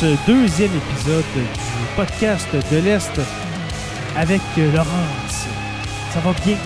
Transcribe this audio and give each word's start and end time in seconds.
ce 0.00 0.26
deuxième 0.26 0.70
épisode 0.76 1.24
du 1.34 1.96
podcast 1.96 2.48
de 2.72 2.76
l'Est 2.78 3.20
avec 4.16 4.40
euh, 4.58 4.72
Laurence. 4.72 5.46
Ça 6.10 6.20
va 6.20 6.32
bien? 6.44 6.56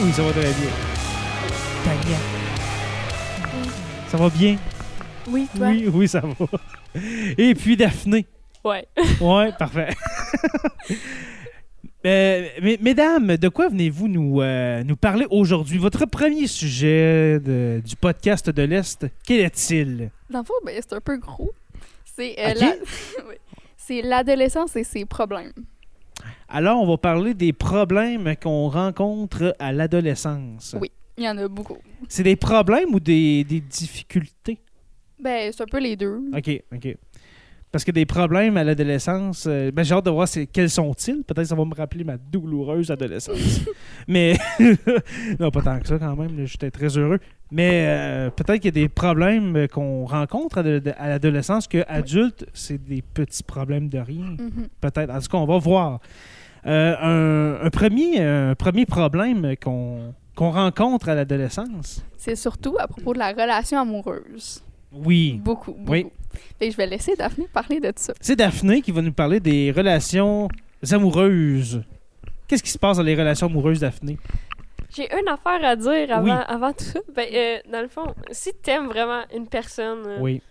Oui, 0.00 0.12
ça 0.12 0.22
va 0.22 0.32
très 0.32 0.42
bien. 0.42 0.70
Tania. 1.84 2.16
Ça 4.08 4.16
va 4.16 4.28
bien? 4.30 4.56
Oui, 5.28 5.46
toi? 5.56 5.68
Oui, 5.68 5.88
oui, 5.92 6.08
ça 6.08 6.20
va. 6.20 6.34
Et 7.38 7.54
puis 7.54 7.76
Daphné. 7.76 8.26
Ouais. 8.64 8.86
Ouais, 9.20 9.50
parfait. 9.58 9.88
Euh, 12.04 12.48
mes- 12.60 12.78
mesdames, 12.82 13.36
de 13.36 13.48
quoi 13.48 13.68
venez-vous 13.68 14.08
nous, 14.08 14.40
euh, 14.42 14.82
nous 14.82 14.96
parler 14.96 15.24
aujourd'hui? 15.30 15.78
Votre 15.78 16.04
premier 16.04 16.48
sujet 16.48 17.38
de- 17.38 17.80
du 17.84 17.94
podcast 17.94 18.50
de 18.50 18.62
l'Est, 18.64 19.06
quel 19.24 19.38
est-il? 19.38 20.10
Dans 20.28 20.40
le 20.40 20.44
fond, 20.44 20.54
ben, 20.66 20.74
c'est 20.80 20.96
un 20.96 21.00
peu 21.00 21.16
gros. 21.18 21.52
C'est 22.16 22.34
euh, 22.38 22.50
Ok. 22.52 22.60
la- 22.60 22.76
Oui. 23.28 23.34
C'est 23.76 24.02
l'adolescence 24.02 24.76
et 24.76 24.84
ses 24.84 25.04
problèmes. 25.04 25.52
Alors, 26.48 26.80
on 26.80 26.86
va 26.86 26.96
parler 26.98 27.34
des 27.34 27.52
problèmes 27.52 28.36
qu'on 28.36 28.68
rencontre 28.68 29.56
à 29.58 29.72
l'adolescence. 29.72 30.76
Oui. 30.80 30.90
Il 31.16 31.24
y 31.24 31.28
en 31.28 31.36
a 31.38 31.48
beaucoup. 31.48 31.78
C'est 32.08 32.22
des 32.22 32.36
problèmes 32.36 32.94
ou 32.94 33.00
des, 33.00 33.44
des 33.44 33.60
difficultés? 33.60 34.58
Ben, 35.18 35.52
c'est 35.52 35.62
un 35.62 35.66
peu 35.66 35.78
les 35.78 35.94
deux. 35.96 36.20
OK, 36.34 36.62
OK. 36.74 36.96
Parce 37.72 37.84
que 37.84 37.90
des 37.90 38.04
problèmes 38.04 38.58
à 38.58 38.64
l'adolescence, 38.64 39.46
euh, 39.48 39.70
ben, 39.70 39.82
j'ai 39.82 39.94
hâte 39.94 40.04
de 40.04 40.10
voir 40.10 40.28
c'est, 40.28 40.46
quels 40.46 40.68
sont-ils. 40.68 41.24
Peut-être 41.24 41.44
que 41.44 41.48
ça 41.48 41.54
va 41.54 41.64
me 41.64 41.74
rappeler 41.74 42.04
ma 42.04 42.18
douloureuse 42.18 42.90
adolescence. 42.90 43.62
Mais, 44.08 44.36
non, 45.40 45.50
pas 45.50 45.62
tant 45.62 45.80
que 45.80 45.88
ça 45.88 45.98
quand 45.98 46.14
même. 46.14 46.44
J'étais 46.44 46.70
très 46.70 46.98
heureux. 46.98 47.18
Mais 47.50 47.86
euh, 47.86 48.30
peut-être 48.30 48.60
qu'il 48.60 48.76
y 48.76 48.80
a 48.80 48.82
des 48.82 48.90
problèmes 48.90 49.68
qu'on 49.68 50.04
rencontre 50.04 50.58
à, 50.58 51.08
l'adolescence 51.08 51.66
qu'adulte, 51.66 52.46
c'est 52.52 52.76
des 52.76 53.00
petits 53.00 53.42
problèmes 53.42 53.88
de 53.88 53.98
rien. 54.00 54.36
Mhm. 54.38 54.68
Peut-être. 54.82 55.10
En 55.10 55.20
tout 55.20 55.28
cas, 55.28 55.38
on 55.38 55.46
va 55.46 55.58
voir. 55.58 56.00
Euh, 56.66 56.94
un, 57.00 57.66
un 57.66 57.70
premier, 57.70 58.20
un 58.20 58.54
premier 58.54 58.84
problème 58.84 59.56
qu'on, 59.56 60.14
qu'on 60.36 60.50
rencontre 60.50 61.08
à 61.08 61.14
l'adolescence. 61.14 62.04
C'est 62.18 62.36
surtout 62.36 62.76
à 62.78 62.86
propos 62.86 63.14
de 63.14 63.18
la 63.18 63.30
relation 63.30 63.80
amoureuse. 63.80 64.62
Oui. 64.92 65.40
Beaucoup, 65.42 65.72
beaucoup. 65.72 65.90
Oui. 65.92 66.06
Fait 66.58 66.66
que 66.66 66.72
je 66.72 66.76
vais 66.76 66.86
laisser 66.86 67.14
Daphné 67.16 67.46
parler 67.52 67.80
de 67.80 67.92
ça. 67.96 68.12
C'est 68.20 68.36
Daphné 68.36 68.80
qui 68.82 68.90
va 68.92 69.02
nous 69.02 69.12
parler 69.12 69.40
des 69.40 69.70
relations 69.70 70.48
amoureuses. 70.90 71.82
Qu'est-ce 72.48 72.62
qui 72.62 72.70
se 72.70 72.78
passe 72.78 72.96
dans 72.96 73.02
les 73.02 73.14
relations 73.14 73.46
amoureuses, 73.46 73.80
Daphné? 73.80 74.18
J'ai 74.94 75.08
une 75.14 75.28
affaire 75.28 75.64
à 75.64 75.74
dire 75.76 76.06
avant, 76.14 76.24
Oui. 76.24 76.44
avant 76.48 76.72
tout 76.72 76.84
ça. 76.84 77.00
Ben, 77.14 77.26
euh, 77.32 77.58
dans 77.70 77.80
le 77.80 77.88
fond, 77.88 78.14
si 78.30 78.52
t'aimes 78.62 78.86
vraiment 78.88 79.22
une 79.34 79.46
personne, 79.46 80.02
euh, 80.06 80.18
Oui. 80.20 80.42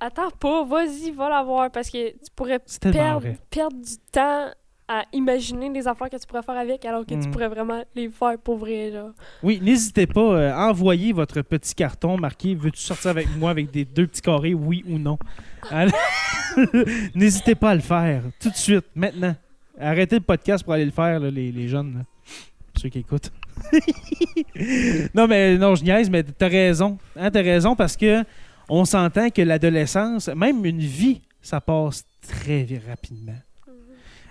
attends 0.00 0.30
pas, 0.30 0.64
vas-y, 0.64 1.10
va 1.10 1.28
la 1.28 1.42
voir 1.42 1.70
parce 1.70 1.90
que 1.90 2.10
tu 2.10 2.30
pourrais 2.34 2.60
perdre, 2.80 3.28
perdre 3.50 3.76
du 3.76 3.96
temps 4.12 4.50
à 4.86 5.04
imaginer 5.12 5.70
les 5.70 5.88
affaires 5.88 6.10
que 6.10 6.16
tu 6.16 6.26
pourrais 6.26 6.42
faire 6.42 6.56
avec 6.56 6.84
alors 6.84 7.06
que 7.06 7.14
tu 7.14 7.30
pourrais 7.30 7.48
vraiment 7.48 7.82
les 7.94 8.08
faire 8.10 8.38
pour 8.38 8.58
vrai, 8.58 8.92
genre. 8.92 9.10
Oui, 9.42 9.58
n'hésitez 9.62 10.06
pas 10.06 10.20
euh, 10.20 10.52
à 10.52 10.68
envoyer 10.68 11.12
votre 11.12 11.40
petit 11.42 11.74
carton 11.74 12.18
marqué 12.18 12.54
Veux-tu 12.54 12.80
sortir 12.80 13.10
avec 13.10 13.28
moi 13.36 13.50
avec 13.50 13.70
des 13.70 13.84
deux 13.84 14.06
petits 14.06 14.20
carrés, 14.20 14.54
oui 14.54 14.84
ou 14.88 14.98
non? 14.98 15.18
N'hésitez 17.14 17.54
pas 17.54 17.70
à 17.70 17.74
le 17.74 17.80
faire 17.80 18.22
tout 18.38 18.50
de 18.50 18.56
suite, 18.56 18.84
maintenant. 18.94 19.34
Arrêtez 19.80 20.16
le 20.16 20.22
podcast 20.22 20.62
pour 20.62 20.74
aller 20.74 20.84
le 20.84 20.90
faire, 20.90 21.18
là, 21.18 21.30
les, 21.30 21.50
les 21.50 21.68
jeunes, 21.68 21.94
là. 21.94 22.04
ceux 22.76 22.90
qui 22.90 22.98
écoutent. 22.98 23.32
non, 25.14 25.26
mais 25.26 25.56
non, 25.56 25.74
je 25.74 25.84
niaise, 25.84 26.10
mais 26.10 26.22
t'as 26.22 26.48
raison. 26.48 26.98
Hein, 27.16 27.30
t'as 27.30 27.42
raison 27.42 27.74
parce 27.74 27.96
que 27.96 28.22
on 28.68 28.84
s'entend 28.84 29.30
que 29.30 29.42
l'adolescence, 29.42 30.28
même 30.28 30.64
une 30.64 30.78
vie, 30.78 31.22
ça 31.42 31.60
passe 31.60 32.04
très 32.22 32.66
rapidement. 32.88 33.36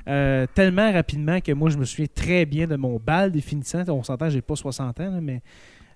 Euh, 0.08 0.46
tellement 0.54 0.92
rapidement 0.92 1.40
que 1.40 1.52
moi, 1.54 1.70
je 1.70 1.78
me 1.78 1.86
souviens 1.86 2.08
très 2.14 2.46
bien 2.46 2.68
de 2.68 2.76
mon 2.76 2.98
bal 3.00 3.32
définissant. 3.32 3.84
On 3.88 4.04
s'entend, 4.04 4.30
j'ai 4.30 4.42
pas 4.42 4.56
60 4.56 5.00
ans, 5.00 5.12
là, 5.12 5.22
mais 5.22 5.42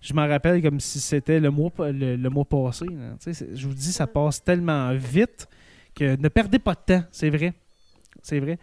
je 0.01 0.13
m'en 0.13 0.27
rappelle 0.27 0.61
comme 0.61 0.79
si 0.79 0.99
c'était 0.99 1.39
le 1.39 1.49
mois, 1.51 1.71
le, 1.79 2.15
le 2.15 2.29
mois 2.29 2.45
passé. 2.45 2.85
Je 3.25 3.67
vous 3.67 3.73
dis, 3.73 3.91
ça 3.91 4.07
passe 4.07 4.43
tellement 4.43 4.93
vite 4.93 5.47
que 5.93 6.15
ne 6.15 6.27
perdez 6.29 6.59
pas 6.59 6.73
de 6.75 6.93
temps, 6.95 7.03
c'est 7.11 7.29
vrai. 7.29 7.53
C'est 8.21 8.39
vrai. 8.39 8.57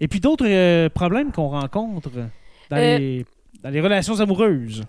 Et 0.00 0.08
puis 0.08 0.20
d'autres 0.20 0.46
euh, 0.46 0.88
problèmes 0.88 1.32
qu'on 1.32 1.48
rencontre 1.48 2.10
dans, 2.10 2.76
Euh, 2.76 2.98
les, 2.98 3.26
dans 3.62 3.70
les 3.70 3.80
relations 3.80 4.18
amoureuses? 4.20 4.82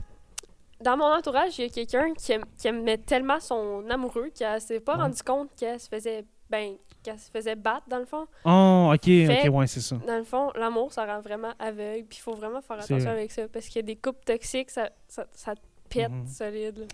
Dans 0.83 0.97
mon 0.97 1.05
entourage, 1.05 1.57
il 1.59 1.61
y 1.63 1.65
a 1.65 1.69
quelqu'un 1.69 2.13
qui, 2.13 2.33
qui 2.57 2.67
aimait 2.67 2.97
tellement 2.97 3.39
son 3.39 3.83
amoureux 3.89 4.31
qu'elle 4.37 4.59
s'est 4.59 4.79
pas 4.81 4.95
Ouais. 4.97 5.03
rendu 5.03 5.21
compte 5.23 5.49
qu'elle 5.55 5.79
se 5.79 5.87
faisait 5.87 6.25
ben 6.53 6.75
qu'elle 7.01 7.19
se 7.19 7.29
faisait 7.31 7.55
battre 7.55 7.87
dans 7.89 7.97
le 7.99 8.05
fond. 8.05 8.27
Oh, 8.45 8.91
ok, 8.93 9.03
Fait- 9.03 9.47
ok, 9.49 9.55
ouais, 9.55 9.67
c'est 9.67 9.81
ça. 9.81 9.97
Dans 10.07 10.17
le 10.17 10.23
fond, 10.23 10.51
l'amour, 10.55 10.93
ça 10.93 11.05
rend 11.05 11.19
vraiment 11.19 11.51
aveugle. 11.59 12.05
Puis 12.07 12.19
il 12.19 12.21
faut 12.21 12.35
vraiment 12.35 12.61
faire 12.61 12.77
attention 12.79 13.09
avec 13.09 13.31
ça. 13.31 13.47
Parce 13.51 13.65
qu'il 13.67 13.77
y 13.77 13.79
a 13.79 13.87
des 13.87 13.95
couples 13.97 14.23
toxiques, 14.23 14.69
ça, 14.69 14.89
ça, 15.07 15.25
ça 15.33 15.55
te 15.55 15.59
pète 15.89 16.09
Mhm. 16.11 16.27
solide. 16.27 16.77
là. 16.77 16.85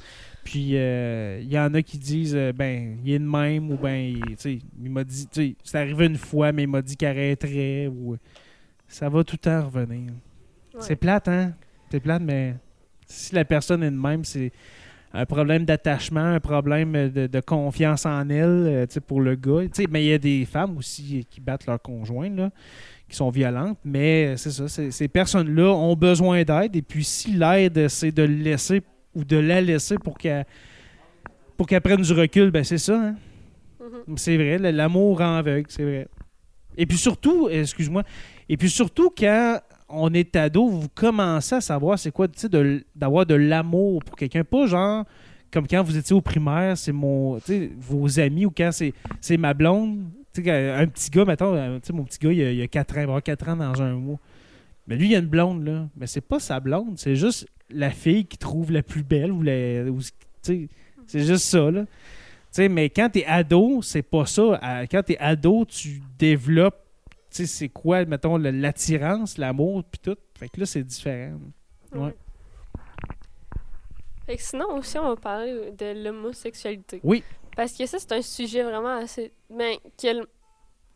Puis 0.44 0.78
euh, 0.78 1.40
il 1.42 1.52
y 1.52 1.60
en 1.60 1.74
a 1.74 1.82
qui 1.84 1.98
disent 2.00 2.36
euh, 2.36 2.52
ben 2.54 2.98
il 3.06 3.12
est 3.14 3.20
de 3.20 3.24
même 3.24 3.70
ou 3.72 3.78
ben 3.78 4.16
tu 4.30 4.36
sais, 4.38 4.60
il 4.82 4.90
m'a 4.90 5.04
dit 5.04 5.28
tu 5.28 5.50
sais, 5.50 5.56
c'est 5.64 5.78
arrivé 5.78 6.06
une 6.08 6.18
fois 6.18 6.52
mais 6.52 6.64
il 6.64 6.68
m'a 6.70 6.82
dit 6.82 6.98
qu'il 6.98 7.08
arrêterait 7.08 7.88
ou 7.88 8.18
ça 8.88 9.08
va 9.10 9.24
tout 9.24 9.36
le 9.36 9.40
temps 9.50 9.66
revenir. 9.70 10.12
Ouais. 10.74 10.82
C'est 10.82 10.96
plate 10.96 11.28
hein, 11.28 11.54
c'est 11.92 12.00
plate 12.00 12.22
mais 12.24 12.56
si 13.06 13.36
la 13.36 13.46
personne 13.46 13.84
est 13.84 13.92
de 13.92 13.96
même 13.96 14.26
c'est 14.26 14.52
un 15.14 15.26
problème 15.26 15.66
d'attachement, 15.66 16.24
un 16.24 16.40
problème 16.40 17.10
de, 17.10 17.28
de 17.28 17.40
confiance 17.40 18.06
en 18.06 18.30
elle 18.30 18.66
euh, 18.68 18.86
pour 19.08 19.22
le 19.22 19.36
gars. 19.36 19.62
Mais 19.90 20.04
il 20.04 20.10
y 20.10 20.14
a 20.14 20.18
des 20.18 20.46
femmes 20.46 20.78
aussi 20.78 21.26
qui 21.30 21.42
battent 21.42 21.66
leur 21.66 21.82
conjoint 21.82 22.30
là, 22.30 22.52
qui 23.08 23.16
sont 23.16 23.30
violentes, 23.30 23.80
mais 23.84 24.38
c'est 24.38 24.52
ça, 24.52 24.68
ces 24.68 25.08
personnes-là 25.08 25.74
ont 25.74 25.96
besoin 25.96 26.44
d'aide 26.44 26.76
et 26.76 26.82
puis 26.84 27.04
si 27.04 27.32
l'aide 27.32 27.88
c'est 27.88 28.12
de 28.12 28.24
le 28.24 28.36
laisser 28.36 28.82
ou 29.16 29.24
de 29.24 29.38
la 29.38 29.62
laisser 29.62 29.98
pour 29.98 30.18
qu'elle 30.18 30.46
pour 31.58 31.68
qu'elle 31.68 31.82
prenne 31.82 32.02
du 32.02 32.14
recul, 32.14 32.52
ben 32.52 32.64
c'est 32.64 32.78
ça. 32.78 32.96
hein. 32.96 33.16
Mhm. 33.82 34.18
C'est 34.18 34.38
vrai, 34.38 34.58
l'amour 34.72 35.18
rend 35.18 35.38
aveugle, 35.38 35.66
c'est 35.70 35.84
vrai. 35.84 36.08
Et 36.78 36.86
puis 36.86 36.98
surtout, 36.98 37.50
excuse-moi, 37.50 38.04
et 38.48 38.56
puis 38.58 38.70
surtout 38.70 39.10
quand 39.10 39.60
on 39.90 40.14
est 40.14 40.36
ado, 40.36 40.68
vous 40.68 40.90
commencez 40.94 41.56
à 41.56 41.62
savoir 41.62 41.98
c'est 41.98 42.12
quoi, 42.12 42.28
tu 42.28 42.40
sais, 42.40 42.50
d'avoir 42.96 43.26
de 43.26 43.36
l'amour 43.36 44.04
pour 44.04 44.16
quelqu'un. 44.16 44.44
Pas 44.44 44.68
genre 44.68 45.06
comme 45.52 45.68
quand 45.68 45.82
vous 45.84 45.98
étiez 45.98 46.16
au 46.16 46.22
primaire, 46.22 46.78
c'est 46.78 46.92
mon, 46.92 47.40
vos 47.80 48.20
amis 48.20 48.46
ou 48.46 48.52
quand 48.56 48.70
c'est 48.72 49.38
ma 49.38 49.54
blonde. 49.54 50.06
Un 50.38 50.88
petit 50.88 51.10
gars, 51.10 51.26
mettons, 51.26 51.56
euh, 51.56 51.80
mon 51.92 52.04
petit 52.04 52.20
gars, 52.20 52.32
il 52.32 52.62
a, 52.62 52.64
a 52.64 52.68
4 52.68 52.92
ans, 52.92 52.94
il 52.94 52.98
va 52.98 53.04
avoir 53.04 53.24
4 53.24 53.50
ans 53.50 53.56
dans 53.56 53.82
un 53.82 53.94
mois. 53.94 54.20
Mais 54.88 54.96
lui, 54.96 55.10
il 55.10 55.16
a 55.16 55.20
une 55.20 55.26
blonde, 55.26 55.66
là. 55.66 55.88
Mais 55.98 56.08
c'est 56.08 56.22
pas 56.22 56.40
sa 56.40 56.60
blonde, 56.60 56.98
c'est 56.98 57.16
juste 57.16 57.48
la 57.70 57.90
fille 57.90 58.26
qui 58.26 58.38
trouve 58.38 58.72
la 58.72 58.84
plus 58.84 59.04
belle 59.04 59.32
ou 59.32 59.42
la. 59.42 59.86
c'est 60.42 60.70
juste 61.14 61.46
ça, 61.46 61.72
là. 61.72 61.82
Tu 61.82 61.88
sais, 62.52 62.70
mais 62.70 62.90
quand 62.90 63.10
t'es 63.10 63.26
ado, 63.26 63.82
c'est 63.82 64.02
pas 64.02 64.26
ça. 64.26 64.60
Quand 64.90 65.04
t'es 65.04 65.18
ado, 65.20 65.66
tu 65.66 66.02
développes, 66.18 66.80
sais, 67.38 67.46
c'est 67.46 67.70
quoi, 67.70 68.06
mettons, 68.06 68.38
l'attirance, 68.38 69.38
l'amour, 69.38 69.84
puis 69.84 70.00
tout. 70.00 70.18
Fait 70.36 70.50
que 70.50 70.60
là, 70.60 70.66
c'est 70.66 70.84
différent. 70.84 71.40
Ouais. 71.94 72.00
Ouais. 72.00 72.16
Fait 74.26 74.38
que 74.38 74.44
sinon 74.44 74.78
aussi, 74.78 74.98
on 75.00 75.08
va 75.08 75.16
parler 75.16 75.72
de 75.72 76.04
l'homosexualité. 76.04 77.00
Oui. 77.04 77.24
Parce 77.56 77.74
que 77.74 77.86
ça, 77.88 77.98
c'est 78.00 78.12
un 78.12 78.22
sujet 78.22 78.64
vraiment 78.64 78.98
assez. 78.98 79.32
Ben, 79.50 79.76
que 80.02 80.26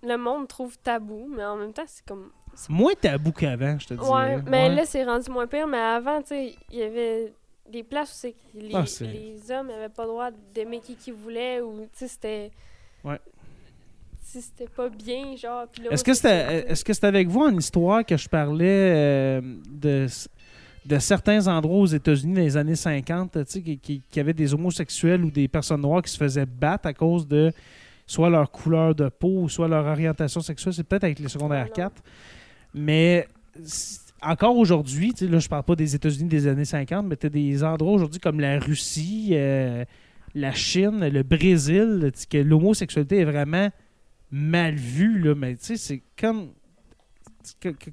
le, 0.04 0.18
monde 0.18 0.48
trouve 0.48 0.78
tabou, 0.78 1.28
mais 1.36 1.44
en 1.44 1.58
même 1.58 1.74
temps, 1.74 1.84
c'est 1.88 2.06
comme. 2.06 2.32
Moins 2.70 2.94
tabou 2.94 3.32
qu'avant, 3.32 3.80
je 3.80 3.88
te 3.88 3.94
dis. 3.96 4.00
Ouais, 4.00 4.40
mais 4.44 4.70
là, 4.70 4.86
c'est 4.86 5.04
rendu 5.04 5.32
moins 5.32 5.48
pire. 5.48 5.68
Mais 5.68 5.80
avant, 5.80 6.22
tu 6.22 6.28
sais, 6.28 6.56
il 6.72 6.78
y 6.78 6.84
avait 6.84 7.34
des 7.68 7.84
places 7.84 8.12
où 8.12 8.16
c'est 8.16 8.34
que 8.34 8.38
les, 8.60 8.76
Ah, 8.76 8.86
les 9.02 9.52
hommes 9.52 9.68
n'avaient 9.68 9.90
pas 9.90 10.04
le 10.04 10.10
droit 10.10 10.30
d'aimer 10.54 10.80
qui 10.80 10.96
qu'ils 10.96 11.16
voulaient 11.16 11.60
ou, 11.60 11.82
tu 11.82 11.90
sais, 11.94 12.08
c'était. 12.08 12.52
Ouais. 13.04 13.20
Si 14.24 14.42
c'était 14.42 14.70
pas 14.70 14.90
bien, 14.90 15.36
genre. 15.36 15.66
Est-ce 15.92 16.04
que 16.84 16.94
c'était 16.94 17.08
avec 17.08 17.28
vous 17.28 17.42
en 17.42 17.56
histoire 17.58 18.06
que 18.06 18.18
je 18.18 18.28
parlais 18.28 18.66
euh, 18.66 19.42
de, 19.70 20.08
de 20.86 21.00
certains 21.00 21.48
endroits 21.48 21.80
aux 21.80 21.86
États-Unis 21.86 22.34
dans 22.34 22.42
les 22.42 22.58
années 22.58 22.76
50, 22.76 23.32
tu 23.32 23.40
sais, 23.46 23.62
qui, 23.62 23.78
qui, 23.78 24.02
qui 24.10 24.20
avaient 24.20 24.34
des 24.34 24.54
homosexuels 24.54 25.24
ou 25.24 25.30
des 25.30 25.48
personnes 25.48 25.82
noires 25.82 26.02
qui 26.02 26.12
se 26.12 26.18
faisaient 26.18 26.46
battre 26.46 26.88
à 26.88 26.94
cause 26.94 27.28
de 27.28 27.52
soit 28.08 28.30
leur 28.30 28.50
couleur 28.50 28.96
de 28.96 29.10
peau 29.10 29.42
ou 29.42 29.50
soit 29.50 29.68
leur 29.68 29.86
orientation 29.86 30.42
sexuelle? 30.42 30.74
C'est 30.74 30.84
peut-être 30.84 31.04
avec 31.04 31.20
les 31.20 31.30
secondaires 31.30 31.66
Ah 31.66 31.82
non. 31.82 31.90
4. 31.90 32.04
Mais 32.74 33.28
encore 34.22 34.58
aujourd'hui, 34.58 35.14
là, 35.22 35.40
je 35.40 35.48
parle 35.48 35.64
pas 35.64 35.76
des 35.76 35.96
États-Unis 35.96 36.30
des 36.30 36.48
années 36.48 36.66
50, 36.66 37.06
mais 37.06 37.18
tu 37.18 37.28
as 37.28 37.30
des 37.30 37.64
endroits 37.64 37.94
aujourd'hui 37.94 38.20
comme 38.20 38.40
la 38.40 38.60
Russie, 38.60 39.30
euh, 39.34 39.84
la 40.34 40.54
Chine, 40.54 41.08
le 41.08 41.24
Brésil, 41.24 42.12
que 42.30 42.38
l'homosexualité 42.38 43.20
est 43.20 43.26
vraiment 43.26 43.70
mal 44.36 44.76
vue, 44.76 45.20
là, 45.20 45.36
mais 45.36 45.56
tu 45.56 45.66
sais, 45.66 45.78
c'est 45.78 46.04
comme. 46.20 46.50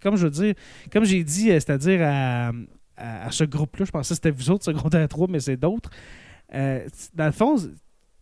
Comme 0.01 0.17
je 0.17 0.25
veux 0.27 0.31
dire, 0.31 0.55
comme 0.93 1.05
j'ai 1.05 1.23
dit, 1.25 1.51
euh, 1.51 1.55
c'est-à-dire 1.55 2.01
à, 2.03 2.49
à, 2.97 3.27
à 3.27 3.31
ce 3.31 3.45
groupe-là, 3.45 3.85
je 3.85 3.91
pensais 3.91 4.11
que 4.11 4.15
c'était 4.15 4.31
vous 4.31 4.51
autres, 4.51 4.65
secondaire 4.65 5.07
3, 5.09 5.27
mais 5.29 5.41
c'est 5.41 5.57
d'autres. 5.57 5.91
Euh, 6.55 6.87
dans 7.15 7.27
le 7.27 7.33
fond, 7.33 7.57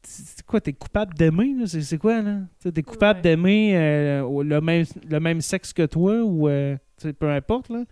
c'est 0.02 0.46
quoi, 0.46 0.60
t'es 0.60 0.72
coupable 0.72 1.12
d'aimer? 1.14 1.54
C'est, 1.66 1.98
quoi, 1.98 2.22
là? 2.22 2.38
T'es 2.74 2.82
coupable 2.82 3.18
Ouais. 3.18 3.22
d'aimer 3.22 3.76
euh, 3.76 4.42
le, 4.42 4.60
même, 4.62 4.84
le 5.08 5.20
même 5.20 5.40
sexe 5.42 5.72
que 5.74 5.84
toi 5.84 6.22
ou 6.22 6.48
euh, 6.48 6.76
peu 7.18 7.30
importe, 7.30 7.68
là. 7.68 7.84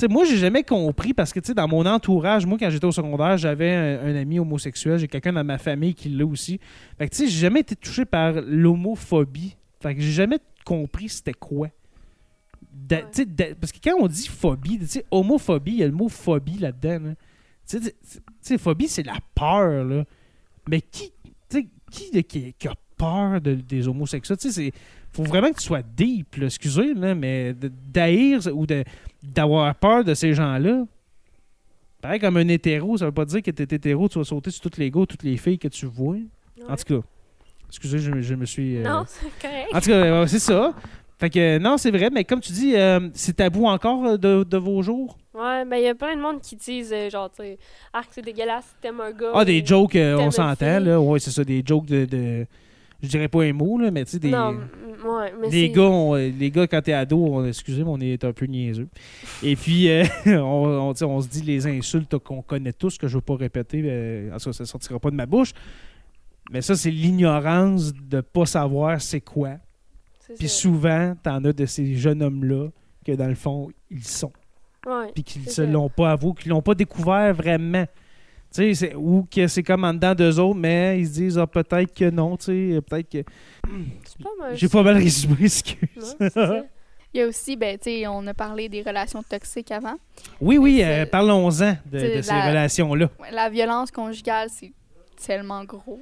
Sais, 0.00 0.08
moi, 0.08 0.24
j'ai 0.24 0.38
jamais 0.38 0.62
compris 0.62 1.12
parce 1.12 1.30
que, 1.30 1.40
tu 1.40 1.48
sais, 1.48 1.54
dans 1.54 1.68
mon 1.68 1.84
entourage, 1.84 2.46
moi, 2.46 2.56
quand 2.58 2.70
j'étais 2.70 2.86
au 2.86 2.92
secondaire, 2.92 3.36
j'avais 3.36 3.74
un, 3.74 4.06
un 4.06 4.16
ami 4.16 4.38
homosexuel, 4.38 4.98
j'ai 4.98 5.08
quelqu'un 5.08 5.34
dans 5.34 5.44
ma 5.44 5.58
famille 5.58 5.92
qui 5.92 6.08
l'a 6.08 6.24
aussi. 6.24 6.58
Fait 6.96 7.06
que, 7.06 7.14
tu 7.14 7.18
sais, 7.24 7.28
j'ai 7.28 7.38
jamais 7.40 7.60
été 7.60 7.76
touché 7.76 8.06
par 8.06 8.32
l'homophobie. 8.32 9.56
Fait 9.82 9.94
que 9.94 10.00
j'ai 10.00 10.12
jamais 10.12 10.38
compris 10.64 11.10
c'était 11.10 11.34
quoi. 11.34 11.68
Da- 12.72 13.02
parce 13.60 13.72
que 13.72 13.78
quand 13.84 13.96
on 14.00 14.06
dit 14.06 14.26
phobie, 14.26 14.80
homophobie, 15.10 15.72
il 15.72 15.78
y 15.78 15.82
a 15.82 15.86
le 15.86 15.92
mot 15.92 16.08
phobie 16.08 16.56
là-dedans. 16.58 17.12
Tu 17.68 17.78
sais, 18.40 18.56
phobie, 18.56 18.88
c'est 18.88 19.04
la 19.04 19.18
peur, 19.34 19.84
là. 19.84 20.04
Mais 20.68 20.80
qui, 20.80 21.12
qui, 21.50 21.68
qui, 22.22 22.54
qui 22.54 22.68
a 22.68 22.74
peur 22.96 23.38
de- 23.40 23.54
des 23.54 23.86
homosexuels? 23.86 24.38
Tu 24.38 24.50
sais, 24.50 24.72
faut 25.12 25.24
vraiment 25.24 25.50
que 25.50 25.58
tu 25.58 25.64
sois 25.66 25.82
deep, 25.82 26.36
là, 26.36 26.46
excusez, 26.46 26.94
là, 26.94 27.14
mais 27.14 27.52
de- 27.52 27.70
d'haïr 27.92 28.40
ou 28.54 28.66
de- 28.66 28.84
d'avoir 29.22 29.74
peur 29.74 30.04
de 30.04 30.14
ces 30.14 30.34
gens-là. 30.34 30.84
Pareil 32.00 32.18
comme 32.20 32.36
un 32.38 32.48
hétéro, 32.48 32.96
ça 32.96 33.04
veut 33.06 33.12
pas 33.12 33.26
dire 33.26 33.42
que 33.42 33.50
t'es 33.50 33.74
hétéro, 33.74 34.08
tu 34.08 34.18
vas 34.18 34.24
sauter 34.24 34.50
sur 34.50 34.62
toutes 34.62 34.78
les 34.78 34.90
gars, 34.90 35.04
toutes 35.06 35.22
les 35.22 35.36
filles 35.36 35.58
que 35.58 35.68
tu 35.68 35.86
vois. 35.86 36.16
En 36.68 36.76
tout 36.76 36.84
cas, 37.00 37.06
excusez, 37.68 37.98
je, 37.98 38.20
je 38.20 38.34
me 38.34 38.46
suis... 38.46 38.78
euh, 38.78 38.82
Non, 38.84 39.04
c'est 39.06 39.26
correct. 39.40 39.68
en 39.74 39.80
tout 39.80 39.86
cas, 39.90 39.94
euh, 39.96 40.26
c'est 40.26 40.38
ça. 40.38 40.72
Fait 41.18 41.28
que 41.28 41.58
non, 41.58 41.76
c'est 41.76 41.90
vrai, 41.90 42.08
mais 42.10 42.24
comme 42.24 42.40
tu 42.40 42.52
dis, 42.52 42.74
euh, 42.74 43.10
c'est 43.12 43.36
tabou 43.36 43.66
encore 43.66 44.04
euh, 44.06 44.16
de, 44.16 44.42
de 44.42 44.56
vos 44.56 44.80
jours? 44.80 45.18
Ouais, 45.34 45.64
ben 45.66 45.76
il 45.76 45.84
y 45.84 45.88
a 45.88 45.94
plein 45.94 46.16
de 46.16 46.20
monde 46.22 46.40
qui 46.40 46.56
disent, 46.56 46.94
genre, 47.12 47.30
tu 47.30 47.42
sais, 47.42 47.58
Arc, 47.92 48.08
c'est 48.12 48.22
dégueulasse, 48.22 48.74
t'aimes 48.80 49.00
un 49.00 49.12
gars. 49.12 49.32
Ah, 49.34 49.44
des 49.44 49.60
mais- 49.60 49.66
jokes, 49.66 49.96
on 49.96 50.30
s'entend, 50.30 50.80
là. 50.80 50.98
Ouais, 50.98 51.18
c'est 51.20 51.30
ça, 51.30 51.44
des 51.44 51.62
jokes 51.64 51.84
de, 51.86 52.06
de- 52.06 52.46
Je 53.02 53.08
dirais 53.08 53.28
pas 53.28 53.42
un 53.44 53.52
mot, 53.52 53.78
là, 53.78 53.90
mais 53.90 54.04
tu 54.04 54.12
sais, 54.12 54.18
des. 54.18 54.30
Non, 54.30 54.50
m- 54.50 54.68
ouais, 55.06 55.32
mais 55.40 55.48
Les 55.48 55.70
gars, 55.70 55.82
on- 55.82 56.14
euh, 56.14 56.30
les 56.38 56.50
gars, 56.50 56.66
quand 56.66 56.82
t'es 56.82 56.92
ado, 56.92 57.24
on, 57.24 57.46
excusez, 57.46 57.82
mais 57.82 57.90
on 57.90 58.00
est 58.00 58.22
un 58.24 58.32
peu 58.32 58.44
niaiseux. 58.46 58.88
Et 59.42 59.56
puis, 59.56 59.88
euh, 59.88 60.04
on, 60.26 60.94
on, 61.00 61.20
se 61.22 61.28
dit 61.28 61.42
les 61.42 61.66
insultes 61.66 62.18
qu'on 62.18 62.42
connaît 62.42 62.72
tous, 62.74 62.98
que 62.98 63.08
je 63.08 63.14
veux 63.16 63.20
pas 63.22 63.36
répéter, 63.36 63.82
euh, 63.84 64.34
en 64.34 64.38
tout 64.38 64.44
cas, 64.50 64.52
ça 64.52 64.66
sortira 64.66 64.98
pas 64.98 65.10
de 65.10 65.16
ma 65.16 65.26
bouche. 65.26 65.52
Mais 66.50 66.62
ça, 66.62 66.74
c'est 66.74 66.90
l'ignorance 66.90 67.92
de 67.94 68.20
pas 68.20 68.44
savoir 68.44 69.00
c'est 69.00 69.20
quoi. 69.20 69.52
Puis 70.38 70.48
souvent, 70.48 71.14
t'en 71.22 71.44
as 71.44 71.52
de 71.52 71.66
ces 71.66 71.94
jeunes 71.94 72.22
hommes-là 72.22 72.68
que, 73.06 73.12
dans 73.12 73.28
le 73.28 73.34
fond, 73.34 73.70
ils 73.90 74.04
sont. 74.04 74.32
Puis 75.14 75.22
qu'ils 75.24 75.48
ça. 75.50 75.64
l'ont 75.64 75.88
pas 75.90 76.12
avoué, 76.12 76.32
qu'ils 76.38 76.50
l'ont 76.50 76.62
pas 76.62 76.74
découvert 76.74 77.34
vraiment. 77.34 77.86
C'est- 78.50 78.94
ou 78.96 79.26
que 79.32 79.46
c'est 79.46 79.62
comme 79.62 79.84
en 79.84 79.94
dedans 79.94 80.14
d'eux 80.14 80.38
autres, 80.40 80.58
mais 80.58 80.98
ils 81.00 81.06
se 81.06 81.12
disent 81.12 81.38
ah, 81.38 81.46
peut-être 81.46 81.94
que 81.94 82.10
non, 82.10 82.36
peut-être 82.36 83.08
que. 83.08 83.22
C'est 84.04 84.22
pas 84.22 84.30
mal. 84.38 84.56
J'ai 84.56 84.68
pas 84.68 84.82
mal 84.82 84.96
résumé, 84.96 85.36
excuse. 85.42 86.16
Non. 86.36 86.64
Il 87.12 87.18
y 87.18 87.22
a 87.22 87.26
aussi, 87.26 87.56
ben, 87.56 87.76
tu 87.76 87.90
on 88.06 88.24
a 88.28 88.34
parlé 88.34 88.68
des 88.68 88.82
relations 88.82 89.22
toxiques 89.22 89.72
avant. 89.72 89.94
Oui, 90.40 90.58
oui, 90.58 90.80
euh, 90.84 91.06
parlons-en 91.06 91.48
de, 91.48 91.98
ces 91.98 92.22
la- 92.22 92.48
relations-là. 92.48 93.10
La 93.32 93.48
violence 93.48 93.90
conjugale, 93.90 94.48
c'est 94.48 94.70
tellement 95.26 95.64
gros, 95.64 95.98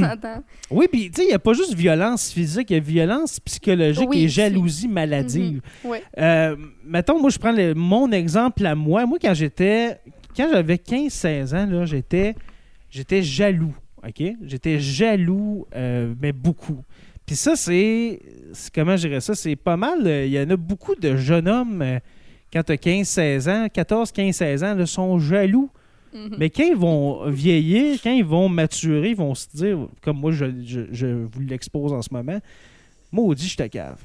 là. 0.00 0.16
Oui, 0.70 0.88
puis 0.90 1.10
tu 1.10 1.16
sais, 1.16 1.24
il 1.24 1.28
n'y 1.28 1.34
a 1.34 1.38
pas 1.38 1.52
juste 1.52 1.74
violence 1.74 2.32
physique, 2.32 2.70
il 2.70 2.74
y 2.74 2.76
a 2.78 2.80
violence 2.80 3.38
psychologique 3.38 4.08
Oui, 4.08 4.24
et 4.24 4.28
jalousie 4.28 4.88
maladive. 4.88 5.60
Ouais. 5.84 6.02
Euh, 6.18 6.56
mettons, 6.84 7.20
moi, 7.20 7.28
je 7.30 7.38
prends 7.38 7.52
le- 7.52 7.74
mon 7.74 8.10
exemple 8.10 8.64
à 8.66 8.74
moi. 8.74 9.04
Moi, 9.06 9.18
quand 9.20 9.34
j'étais. 9.34 9.98
Quand 10.36 10.48
j'avais 10.52 10.76
15-16 10.76 11.54
ans, 11.56 11.86
j'étais. 11.86 12.34
J'étais 12.90 13.22
jaloux. 13.22 13.74
OK? 14.06 14.22
J'étais 14.44 14.78
jaloux, 14.78 15.66
euh, 15.74 16.14
mais 16.20 16.32
beaucoup. 16.32 16.82
Puis 17.24 17.34
ça, 17.36 17.56
c'est. 17.56 18.20
Comment 18.74 18.96
je 18.96 19.08
dirais 19.08 19.20
ça? 19.20 19.34
C'est 19.34 19.56
pas 19.56 19.76
mal. 19.76 20.06
euh, 20.06 20.26
Il 20.26 20.32
y 20.32 20.38
en 20.40 20.48
a 20.50 20.56
beaucoup 20.56 20.94
de 20.94 21.16
jeunes 21.16 21.48
hommes, 21.48 21.82
euh, 21.82 21.98
quand 22.52 22.62
tu 22.62 22.72
as 22.72 22.76
15-16 22.76 23.48
ans, 23.50 23.66
14-15-16 23.66 24.64
ans, 24.64 24.74
là, 24.74 24.86
sont 24.86 25.18
jaloux. 25.18 25.70
Mhm. 26.14 26.36
Mais 26.38 26.50
quand 26.50 26.62
ils 26.64 26.76
vont 26.76 27.28
vieillir, 27.28 27.98
quand 28.02 28.12
ils 28.12 28.24
vont 28.24 28.48
maturer, 28.48 29.10
ils 29.10 29.16
vont 29.16 29.34
se 29.34 29.48
dire, 29.54 29.88
comme 30.02 30.18
moi, 30.20 30.30
je, 30.32 30.46
je, 30.64 30.80
je 30.92 31.06
vous 31.06 31.40
l'expose 31.40 31.92
en 31.92 32.00
ce 32.00 32.08
moment, 32.12 32.38
maudit, 33.10 33.48
je 33.48 33.56
te 33.56 33.66
cave. 33.66 34.00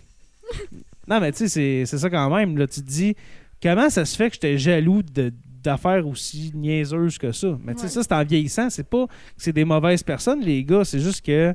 non, 1.08 1.20
mais 1.22 1.32
tu 1.32 1.38
sais, 1.40 1.48
c'est- 1.48 1.86
c'est 1.86 1.98
ça 2.00 2.10
quand 2.10 2.36
même. 2.36 2.58
Là, 2.58 2.68
tu 2.68 2.82
te 2.82 2.88
dis, 2.88 3.16
comment 3.62 3.90
ça 3.90 4.04
se 4.04 4.16
fait 4.18 4.30
que 4.30 4.34
j'étais 4.34 4.58
jaloux 4.58 5.04
de- 5.04 5.32
d'affaires 5.64 6.08
aussi 6.08 6.52
niaiseuses 6.56 7.18
que 7.18 7.32
ça? 7.32 7.58
Mais 7.64 7.74
tu 7.74 7.80
sais, 7.80 7.86
Ouais. 7.86 7.90
ça, 7.92 8.04
c'est 8.04 8.14
en 8.14 8.24
vieillissant. 8.24 8.70
C'est 8.70 8.88
pas 8.88 9.08
que 9.08 9.12
c'est 9.38 9.54
des 9.54 9.66
mauvaises 9.66 10.04
personnes, 10.04 10.42
les 10.42 10.64
gars. 10.64 10.84
C'est 10.84 11.00
juste 11.00 11.26
que 11.26 11.54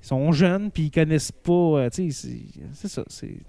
ils 0.00 0.06
sont 0.06 0.30
jeunes 0.30 0.70
puis 0.70 0.84
ils 0.84 0.90
connaissent 0.92 1.32
pas. 1.32 1.52
euh, 1.52 1.90
tu 1.90 2.10
sais, 2.12 2.28
c'est- 2.72 2.88
ça. 2.88 3.04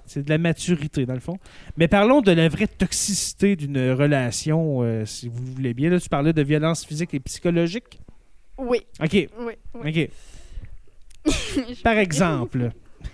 C'est 0.05 0.23
de 0.23 0.29
la 0.29 0.37
maturité, 0.39 1.05
dans 1.05 1.13
le 1.13 1.19
fond. 1.19 1.37
Mais 1.77 1.87
parlons 1.87 2.21
de 2.21 2.31
la 2.31 2.49
vraie 2.49 2.65
toxicité 2.67 3.55
d'une 3.55 3.91
relation, 3.91 4.81
euh, 4.81 5.05
si 5.05 5.27
vous 5.27 5.43
voulez 5.53 5.73
bien. 5.75 5.89
Là, 5.91 5.99
tu 5.99 6.09
parlais 6.09 6.33
de 6.33 6.41
violence 6.41 6.83
physique 6.85 7.13
et 7.13 7.19
psychologique? 7.19 7.99
Oui, 8.57 8.79
OK. 9.01 9.13
oui, 9.13 9.53
oui. 9.83 10.09
OK. 11.25 11.33
Par 11.83 11.97
exemple. 11.97 12.71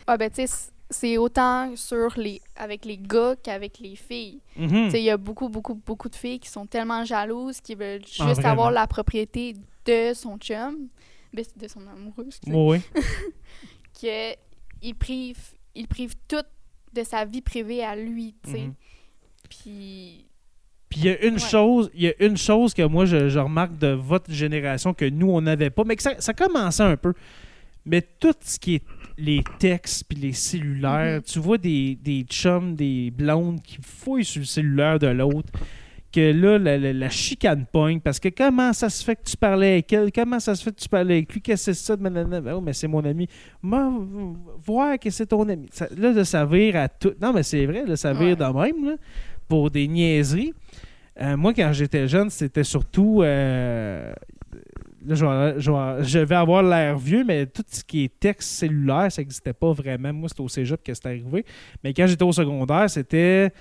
Ah, 0.07 0.17
ben, 0.17 0.29
tu 0.29 0.47
sais, 0.47 0.71
c'est 0.95 1.17
autant 1.17 1.75
sur 1.75 2.13
les, 2.17 2.41
avec 2.55 2.85
les 2.85 2.97
gars 2.97 3.35
qu'avec 3.41 3.79
les 3.79 3.95
filles. 3.95 4.39
Mhm. 4.57 4.89
Il 4.93 5.01
y 5.01 5.09
a 5.09 5.17
beaucoup, 5.17 5.49
beaucoup, 5.49 5.75
beaucoup 5.75 6.09
de 6.09 6.15
filles 6.15 6.39
qui 6.39 6.49
sont 6.49 6.65
tellement 6.65 7.03
jalouses 7.03 7.59
qui 7.61 7.75
veulent 7.75 8.05
juste 8.05 8.21
Ah, 8.21 8.33
vraiment? 8.33 8.49
avoir 8.51 8.71
la 8.71 8.87
propriété 8.87 9.53
de 9.85 10.13
son 10.13 10.37
chum, 10.37 10.87
de 11.33 11.67
son 11.67 11.81
sais, 12.31 12.51
Oui. 12.53 12.79
que 14.01 14.33
il 14.81 14.95
prive, 14.95 15.37
il 15.73 15.87
prive 15.87 16.13
tout 16.27 16.43
de 16.93 17.03
sa 17.03 17.25
vie 17.25 17.41
privée 17.41 17.83
à 17.83 17.95
lui, 17.95 18.35
tu 18.43 18.51
sais. 18.51 18.59
Mhm. 18.61 18.73
Puis, 19.49 20.25
Puis 20.89 20.99
il 21.01 21.05
y 21.05 21.09
a 21.09 21.25
une 21.25 21.33
Ouais. 21.33 21.39
chose, 21.39 21.89
il 21.93 22.03
y 22.03 22.07
a 22.07 22.13
une 22.25 22.37
chose 22.37 22.73
que 22.73 22.81
moi 22.83 23.05
je, 23.05 23.29
je 23.29 23.39
remarque 23.39 23.77
de 23.77 23.87
votre 23.89 24.31
génération 24.31 24.93
que 24.93 25.05
nous 25.05 25.29
on 25.29 25.41
n'avait 25.41 25.69
pas, 25.69 25.83
mais 25.83 25.95
que 25.95 26.03
ça, 26.03 26.19
ça 26.19 26.33
commençait 26.33 26.83
un 26.83 26.97
peu. 26.97 27.13
Mais 27.85 28.01
tout 28.19 28.33
ce 28.41 28.57
qui 28.59 28.75
est 28.75 28.83
les 29.17 29.43
textes 29.59 30.05
puis 30.09 30.17
les 30.17 30.33
cellulaires, 30.33 31.17
Mhm. 31.17 31.21
tu 31.23 31.39
vois 31.39 31.57
des, 31.57 31.97
des 32.01 32.23
chums, 32.23 32.75
des 32.75 33.11
blondes 33.11 33.61
qui 33.61 33.77
fouillent 33.81 34.25
sur 34.25 34.39
le 34.41 34.45
cellulaire 34.45 34.99
de 34.99 35.07
l'autre, 35.07 35.51
que 36.11 36.31
là, 36.31 36.57
la, 36.57 36.77
la- 36.77 36.93
la 36.93 37.09
chicane 37.09 37.65
pogne, 37.71 37.99
parce 37.99 38.19
que 38.19 38.29
comment 38.29 38.71
ça 38.73 38.89
se 38.89 39.03
fait 39.03 39.15
que 39.17 39.23
tu 39.29 39.35
parlais 39.37 39.73
avec 39.73 39.91
elle, 39.93 40.11
comment 40.13 40.39
ça 40.39 40.55
se 40.55 40.63
fait 40.63 40.71
que 40.71 40.79
tu 40.81 40.87
parlais 40.89 41.15
avec 41.15 41.33
lui, 41.33 41.41
qu'est-ce 41.41 41.67
que 41.67 41.73
c'est 41.73 41.85
ça? 41.85 41.95
Ben, 41.97 42.43
oh, 42.55 42.61
mais 42.61 42.71
c'est 42.73 42.87
mon 42.87 43.03
ami. 43.03 43.27
Moi, 43.61 43.91
voir 44.65 44.97
que 44.97 45.09
c'est 45.09 45.25
ton 45.27 45.47
ami. 45.49 45.67
Ça- 45.71 45.89
là, 45.97 46.13
de 46.13 46.23
servir 46.23 46.77
à 46.77 46.87
tout. 46.87 47.13
Non, 47.21 47.33
mais 47.33 47.43
c'est 47.43 47.65
vrai, 47.65 47.85
de 47.85 47.95
servir 47.95 48.29
Ouais. 48.29 48.35
de 48.35 48.43
même, 48.75 48.85
là, 48.91 48.95
pour 49.47 49.69
des 49.69 49.87
niaiseries. 49.87 50.53
Euh, 51.21 51.37
moi, 51.37 51.53
quand 51.53 51.71
j'étais 51.73 52.07
jeune, 52.07 52.29
c'était 52.29 52.63
surtout. 52.65 53.21
euh, 53.21 54.11
là, 55.07 55.15
je 55.59 56.19
vais, 56.19 56.35
avoir 56.35 56.63
l'air 56.63 56.97
vieux, 56.97 57.23
mais 57.23 57.45
tout 57.45 57.63
ce 57.67 57.83
qui 57.83 58.03
est 58.05 58.19
texte 58.19 58.49
cellulaire, 58.49 59.11
ça 59.11 59.21
n'existait 59.21 59.53
pas 59.53 59.71
vraiment. 59.71 60.13
Moi, 60.13 60.29
c'était 60.29 60.41
au 60.41 60.49
cégep 60.49 60.83
que 60.83 60.93
c'était 60.93 61.09
arrivé. 61.09 61.45
Mais 61.83 61.93
quand 61.93 62.07
j'étais 62.07 62.23
au 62.23 62.31
secondaire, 62.31 62.89
c'était. 62.89 63.51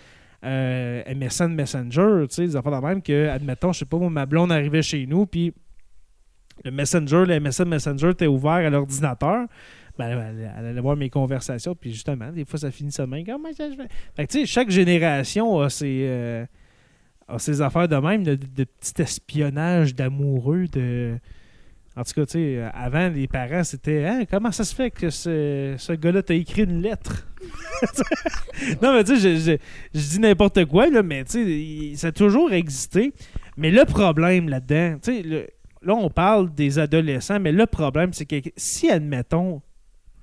euh, 0.44 1.02
MSN 1.14 1.54
Messenger, 1.54 2.26
tu 2.28 2.34
sais, 2.34 2.46
des 2.46 2.56
affaires 2.56 2.80
de 2.80 2.86
même 2.86 3.02
que, 3.02 3.28
admettons, 3.28 3.72
je 3.72 3.80
sais 3.80 3.84
pas, 3.84 3.96
moi, 3.96 4.10
ma 4.10 4.26
blonde 4.26 4.52
arrivait 4.52 4.82
chez 4.82 5.06
nous, 5.06 5.26
puis 5.26 5.54
le 6.64 6.70
Messenger, 6.70 7.24
le 7.26 7.40
MSN 7.40 7.68
Messenger 7.68 8.10
était 8.10 8.26
ouvert 8.26 8.52
à 8.52 8.70
l'ordinateur. 8.70 9.46
Ben, 9.96 10.34
elle, 10.58 10.66
allait 10.66 10.80
voir 10.80 10.96
mes 10.96 11.08
conversations, 11.08 11.74
puis 11.74 11.92
justement, 11.92 12.30
des 12.30 12.44
fois, 12.44 12.58
ça 12.58 12.70
finit 12.70 12.92
même. 13.06 13.24
Comment 13.24 13.48
tu 13.50 14.24
sais, 14.28 14.46
chaque 14.46 14.70
génération 14.70 15.60
a 15.60 15.70
ses, 15.70 16.06
euh, 16.08 16.44
a 17.28 17.38
ses 17.38 17.60
affaires 17.62 17.88
de 17.88 17.96
même, 17.96 18.22
de, 18.24 18.34
petit 18.64 19.02
espionnage 19.02 19.94
d'amoureux, 19.94 20.66
de... 20.72 21.18
En 21.96 22.02
tout 22.02 22.12
cas, 22.12 22.26
tu 22.26 22.32
sais, 22.32 22.60
avant, 22.74 23.08
les 23.08 23.28
parents, 23.28 23.62
c'était 23.62 24.04
Hein, 24.04 24.24
comment 24.28 24.50
ça 24.50 24.64
se 24.64 24.74
fait 24.74 24.90
que 24.90 25.10
ce, 25.10 25.74
ce 25.78 25.92
gars-là 25.92 26.24
t'a 26.24 26.34
écrit 26.34 26.64
une 26.64 26.82
lettre? 26.82 27.28
non, 28.82 28.94
mais 28.94 29.04
tu 29.04 29.16
sais, 29.16 29.38
je, 29.38 29.56
je- 29.94 30.00
dis 30.00 30.18
n'importe 30.18 30.64
quoi, 30.64 30.88
là, 30.88 31.02
mais 31.04 31.24
tu 31.24 31.92
sais, 31.92 31.96
ça 31.96 32.08
a 32.08 32.12
toujours 32.12 32.52
existé. 32.52 33.12
Mais 33.56 33.70
le 33.70 33.84
problème 33.84 34.48
là-dedans, 34.48 34.98
tu 35.02 35.22
sais, 35.22 35.46
là, 35.82 35.94
on 35.94 36.10
parle 36.10 36.52
des 36.52 36.78
adolescents, 36.80 37.38
mais 37.38 37.52
le 37.52 37.66
problème, 37.66 38.12
c'est 38.12 38.26
que 38.26 38.36
si, 38.56 38.90
admettons, 38.90 39.62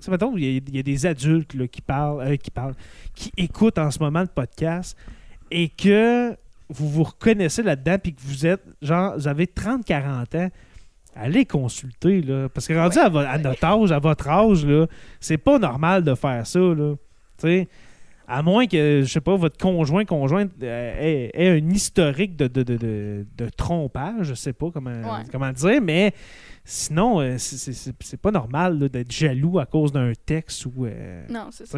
tu 0.03 0.11
il 0.37 0.75
y, 0.75 0.79
a- 0.79 0.83
des 0.83 1.05
adultes 1.05 1.67
qui 1.69 1.81
parlent, 1.81 2.21
euh, 2.21 2.35
qui 2.35 2.51
parlent, 2.51 2.73
qui 3.13 3.31
écoutent 3.37 3.77
en 3.77 3.91
ce 3.91 3.99
moment 3.99 4.21
le 4.21 4.27
podcast 4.27 4.97
et 5.51 5.69
que 5.69 6.35
vous 6.71 6.89
vous 6.89 7.03
reconnaissez 7.03 7.63
là-dedans 7.63 7.97
puis 8.01 8.13
que 8.13 8.21
vous 8.21 8.45
êtes, 8.45 8.63
genre, 8.81 9.15
vous 9.17 9.27
avez 9.27 9.45
30-40 9.45 10.35
ans, 10.37 10.49
allez 11.15 11.45
consulter, 11.45 12.21
là. 12.21 12.49
Parce 12.49 12.67
que 12.67 12.73
rendu 12.73 12.97
Ouais. 12.97 13.03
à, 13.03 13.09
vo- 13.09 13.17
à 13.19 13.37
notre 13.37 13.63
âge, 13.63 13.91
à 13.91 13.99
votre 13.99 14.27
âge, 14.29 14.65
là, 14.65 14.87
c'est 15.19 15.37
pas 15.37 15.59
normal 15.59 16.03
de 16.03 16.15
faire 16.15 16.45
ça, 16.47 16.59
là. 16.59 16.95
Tu 17.37 17.47
sais, 17.47 17.69
à 18.27 18.41
moins 18.43 18.65
que, 18.65 19.01
je 19.03 19.11
sais 19.11 19.19
pas, 19.19 19.35
votre 19.35 19.57
conjoint, 19.57 20.05
conjointe 20.05 20.51
euh, 20.63 20.95
ait, 20.99 21.31
ait 21.33 21.49
un 21.49 21.69
historique 21.69 22.37
de, 22.37 22.47
de, 22.47 22.63
de, 22.63 22.77
de- 22.77 23.25
de 23.37 23.49
trompage, 23.49 24.27
je 24.27 24.33
sais 24.35 24.53
pas 24.53 24.71
comment, 24.71 24.89
Ouais. 24.89 25.23
comment 25.31 25.51
dire, 25.51 25.81
mais 25.81 26.13
Sinon, 26.63 27.19
euh, 27.21 27.39
c'est- 27.39 27.57
c'est 27.57 27.73
c'est- 27.73 27.95
c'est 28.01 28.21
pas 28.21 28.29
normal 28.29 28.77
là, 28.77 28.87
d'être 28.87 29.11
jaloux 29.11 29.57
à 29.57 29.65
cause 29.65 29.91
d'un 29.91 30.11
texte 30.27 30.67
ou. 30.67 30.85
euh, 30.85 31.25
Non, 31.27 31.47
c'est 31.49 31.65
ça. 31.65 31.75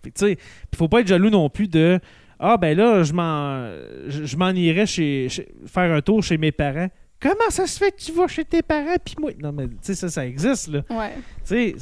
Puis, 0.00 0.12
tu 0.12 0.20
sais, 0.24 0.32
il 0.72 0.76
faut 0.76 0.88
pas 0.88 1.00
être 1.00 1.08
jaloux 1.08 1.30
non 1.30 1.50
plus 1.50 1.66
de 1.66 1.98
Ah, 2.38 2.56
ben 2.56 2.76
là, 2.76 3.02
je 3.02 3.12
m'en 3.12 3.66
je, 4.08 4.36
m'en 4.36 4.50
irais 4.50 4.86
chez, 4.86 5.28
chez- 5.28 5.48
faire 5.66 5.92
un 5.92 6.00
tour 6.02 6.22
chez 6.22 6.36
mes 6.38 6.52
parents. 6.52 6.88
Comment 7.18 7.48
ça 7.50 7.66
se 7.66 7.78
fait 7.78 7.92
que 7.92 8.00
tu 8.02 8.12
vas 8.12 8.28
chez 8.28 8.44
tes 8.44 8.62
parents 8.62 8.96
puis 9.02 9.14
moi? 9.18 9.30
Non, 9.42 9.52
mais 9.52 9.68
tu 9.68 9.74
sais, 9.82 9.94
ça, 9.94 10.08
ça 10.10 10.26
existe, 10.26 10.68
là. 10.68 10.82
Ouais. 10.90 11.12
Tu 11.16 11.22
sais, 11.44 11.74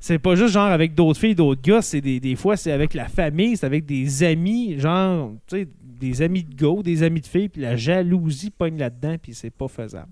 c'est- 0.00 0.18
pas 0.18 0.34
juste 0.34 0.54
genre 0.54 0.70
avec 0.70 0.94
d'autres 0.94 1.20
filles, 1.20 1.34
d'autres 1.34 1.60
gars, 1.60 1.82
c'est 1.82 2.00
des, 2.00 2.20
des 2.20 2.36
fois 2.36 2.56
c'est 2.56 2.72
avec 2.72 2.94
la 2.94 3.06
famille, 3.08 3.56
c'est 3.56 3.66
avec 3.66 3.84
des 3.84 4.22
amis, 4.22 4.78
genre, 4.78 5.32
tu 5.46 5.58
sais, 5.58 5.68
des 5.82 6.22
amis 6.22 6.44
de 6.44 6.64
ou 6.66 6.82
des 6.82 7.02
amis 7.02 7.20
de 7.20 7.26
filles, 7.26 7.48
puis 7.50 7.60
la 7.60 7.76
jalousie 7.76 8.50
pogne 8.50 8.78
là-dedans, 8.78 9.16
puis 9.20 9.34
c'est 9.34 9.50
pas 9.50 9.68
faisable. 9.68 10.08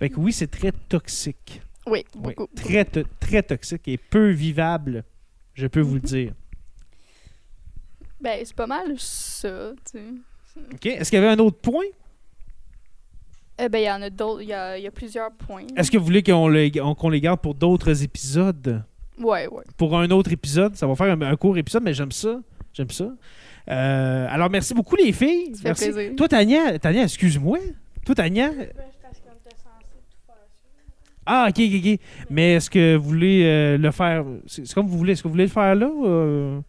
Fait 0.00 0.08
que 0.08 0.18
oui, 0.18 0.32
c'est 0.32 0.46
très 0.50 0.72
toxique. 0.72 1.60
Oui, 1.86 2.04
Oui, 2.16 2.34
beaucoup. 2.34 2.48
très, 2.56 2.84
to- 2.86 3.02
très 3.20 3.42
toxique 3.42 3.86
et 3.86 3.98
peu 3.98 4.30
vivable, 4.30 5.04
je 5.54 5.66
peux 5.68 5.80
vous 5.80 5.94
le 5.94 6.00
dire. 6.00 6.32
Ben, 8.20 8.40
c'est 8.44 8.54
pas 8.56 8.66
mal 8.66 8.94
ça, 8.98 9.72
tu 9.90 9.98
sais. 9.98 10.60
OK? 10.74 10.86
Est-ce 10.86 11.10
qu'il 11.10 11.18
y 11.20 11.22
avait 11.22 11.32
un 11.32 11.38
autre 11.38 11.58
point? 11.60 11.84
Eh 13.60 13.68
ben, 13.68 13.78
il 13.78 13.84
y 13.86 13.90
en 13.90 14.02
a 14.02 14.10
d'autres. 14.10 14.42
Il 14.42 14.48
y 14.48 14.52
a, 14.52 14.76
il 14.78 14.84
y 14.84 14.86
a 14.86 14.90
plusieurs 14.90 15.30
points. 15.32 15.64
Est-ce 15.76 15.90
que 15.90 15.98
vous 15.98 16.04
voulez 16.04 16.22
qu'on 16.22 16.48
le- 16.48 16.70
on- 16.82 16.94
qu'on 16.94 17.10
les 17.10 17.20
garde 17.20 17.40
pour 17.40 17.54
d'autres 17.54 18.02
épisodes? 18.02 18.82
Ouais, 19.18 19.46
ouais. 19.48 19.64
Pour 19.76 19.98
un 19.98 20.08
autre 20.10 20.30
épisode? 20.32 20.76
Ça 20.76 20.86
va 20.86 20.94
faire 20.94 21.12
un, 21.12 21.22
un 21.22 21.36
court 21.36 21.56
épisode, 21.58 21.82
mais 21.82 21.92
j'aime 21.94 22.12
ça. 22.12 22.40
J'aime 22.72 22.90
ça. 22.90 23.10
Euh, 23.70 24.26
alors, 24.30 24.48
merci 24.48 24.74
beaucoup, 24.74 24.94
les 24.96 25.12
filles. 25.12 25.54
Ça 25.56 25.74
fait 25.74 25.90
plaisir. 25.92 26.16
Toi, 26.16 26.28
Tania, 26.28 26.78
Tania 26.78 27.02
excuse-moi. 27.02 27.58
Toi, 28.06 28.14
Tania? 28.14 28.50
Ah, 31.30 31.48
ok, 31.50 31.58
ok, 31.60 31.84
ok. 31.84 32.00
Mais 32.30 32.54
est-ce 32.54 32.70
que 32.70 32.96
vous 32.96 33.04
voulez 33.08 33.42
euh, 33.44 33.76
le 33.76 33.90
faire. 33.90 34.24
C'est 34.46 34.66
c'est 34.66 34.72
comme 34.74 34.86
vous 34.86 34.96
voulez. 34.96 35.12
Est-ce 35.12 35.22
que 35.22 35.28
vous 35.28 35.34
voulez 35.34 35.44
le 35.44 35.50
faire 35.50 35.74
là? 35.74 35.90
euh? 36.04 36.60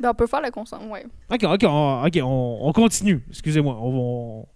Ben, 0.00 0.10
on 0.10 0.14
peut 0.14 0.26
faire 0.26 0.42
le 0.42 0.50
consent, 0.50 0.80
ouais. 0.88 1.04
Ok, 1.32 1.44
ok, 1.44 1.64
on, 1.68 2.04
ok, 2.04 2.18
on, 2.22 2.58
on 2.62 2.72
continue. 2.72 3.22
Excusez-moi. 3.30 3.76
On, 3.80 3.90
va- 3.90 4.46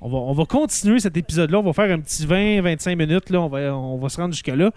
on, 0.00 0.08
va, 0.08 0.18
on 0.18 0.32
va 0.32 0.44
continuer 0.44 1.00
cet 1.00 1.16
épisode-là. 1.16 1.58
On 1.58 1.62
va 1.62 1.72
faire 1.72 1.90
un 1.90 2.00
petit 2.00 2.24
20-25 2.26 2.96
minutes. 2.96 3.30
Là. 3.30 3.40
On, 3.40 3.48
va, 3.48 3.58
on 3.76 3.98
va 3.98 4.08
se 4.08 4.16
rendre 4.20 4.32
jusque-là. 4.34 4.70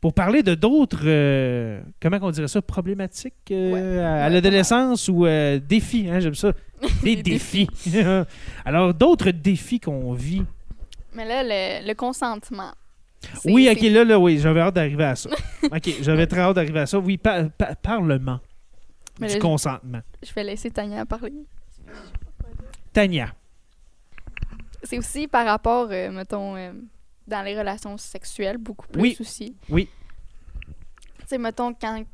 Pour 0.00 0.14
parler 0.14 0.42
de 0.44 0.54
d'autres, 0.54 1.00
euh, 1.04 1.80
comment 2.00 2.18
on 2.22 2.30
dirait 2.30 2.46
ça, 2.48 2.62
problématiques 2.62 3.34
euh, 3.50 3.72
Ouais. 3.96 4.00
à, 4.00 4.28
l'adolescence 4.28 5.08
ou 5.08 5.26
euh, 5.26 5.58
défis, 5.58 6.08
hein, 6.08 6.20
j'aime 6.20 6.36
ça. 6.36 6.52
Des 7.02 7.16
Des 7.16 7.22
défis. 7.24 7.68
Alors, 8.64 8.94
d'autres 8.94 9.32
défis 9.32 9.80
qu'on 9.80 10.12
vit. 10.12 10.44
Mais 11.14 11.24
là, 11.26 11.42
le, 11.42 11.86
le 11.88 11.94
consentement. 11.94 12.70
Oui, 13.44 13.68
ok, 13.70 13.80
là, 13.90 14.04
là, 14.04 14.18
oui, 14.20 14.38
j'avais 14.38 14.60
hâte 14.60 14.74
d'arriver 14.76 15.02
à 15.04 15.16
ça. 15.16 15.30
ok, 15.64 15.90
j'avais 16.00 16.28
très 16.28 16.42
hâte 16.42 16.54
d'arriver 16.54 16.78
à 16.80 16.86
ça. 16.86 17.00
Oui, 17.00 17.16
pa- 17.18 17.44
pa- 17.48 17.74
parlement 17.74 18.38
Mais 19.20 19.26
du 19.28 19.34
là, 19.34 19.40
consentement. 19.40 20.00
Je 20.22 20.32
vais 20.32 20.44
laisser 20.44 20.70
Tania 20.70 21.04
parler. 21.06 21.32
Tania. 22.92 23.32
C'est 24.82 24.98
aussi 24.98 25.28
par 25.28 25.44
rapport, 25.46 25.88
euh, 25.90 26.10
mettons, 26.10 26.56
euh, 26.56 26.72
dans 27.26 27.42
les 27.42 27.58
relations 27.58 27.96
sexuelles, 27.98 28.58
beaucoup 28.58 28.86
plus 28.88 29.02
Oui. 29.02 29.16
aussi. 29.20 29.56
Oui. 29.68 29.88
Tu 31.20 31.26
sais, 31.26 31.38
mettons, 31.38 31.74
quand. 31.74 32.04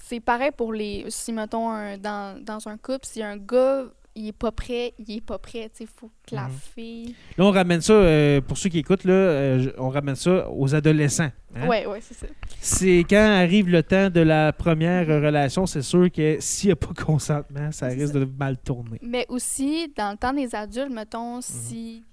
C'est 0.00 0.20
pareil 0.20 0.50
pour 0.56 0.72
les. 0.72 1.06
Si, 1.10 1.32
mettons, 1.32 1.70
un- 1.70 1.98
dans, 1.98 2.42
dans 2.42 2.66
un 2.68 2.76
couple, 2.76 3.04
si 3.06 3.22
un 3.22 3.36
gars, 3.36 3.84
il 4.14 4.28
est 4.28 4.32
pas 4.32 4.52
prêt, 4.52 4.92
il 4.98 5.16
est 5.16 5.20
pas 5.20 5.38
prêt, 5.38 5.70
tu 5.70 5.78
sais, 5.78 5.84
il 5.84 5.86
faut 5.86 6.10
que 6.28 6.34
la 6.34 6.48
Mhm. 6.48 6.52
fille. 6.74 7.14
Là, 7.38 7.44
on 7.44 7.50
ramène 7.50 7.80
ça, 7.80 7.92
euh, 7.94 8.40
pour 8.40 8.58
ceux 8.58 8.68
qui 8.68 8.78
écoutent, 8.78 9.04
là, 9.04 9.12
euh, 9.12 9.72
on 9.78 9.88
ramène 9.88 10.16
ça 10.16 10.50
aux 10.50 10.74
adolescents. 10.74 11.30
hein? 11.54 11.68
Ouais, 11.68 11.86
ouais, 11.86 12.00
c'est 12.00 12.14
ça. 12.14 12.26
C'est 12.60 13.04
quand 13.08 13.16
arrive 13.16 13.68
le 13.68 13.82
temps 13.82 14.10
de 14.10 14.20
la 14.20 14.52
première 14.52 15.06
relation, 15.06 15.66
c'est 15.66 15.82
sûr 15.82 16.10
que 16.12 16.36
s'il 16.40 16.68
n'y 16.68 16.72
a 16.72 16.76
pas 16.76 16.92
de 16.92 17.00
consentement, 17.02 17.72
ça 17.72 17.86
risque 17.86 18.12
ça. 18.12 18.18
de 18.20 18.24
mal 18.24 18.58
tourner. 18.58 18.98
Mais 19.02 19.24
aussi, 19.28 19.92
dans 19.96 20.12
le 20.12 20.16
temps 20.18 20.32
des 20.32 20.54
adultes, 20.54 20.92
mettons, 20.92 21.36
Mhm. 21.36 21.42
si, 21.42 22.04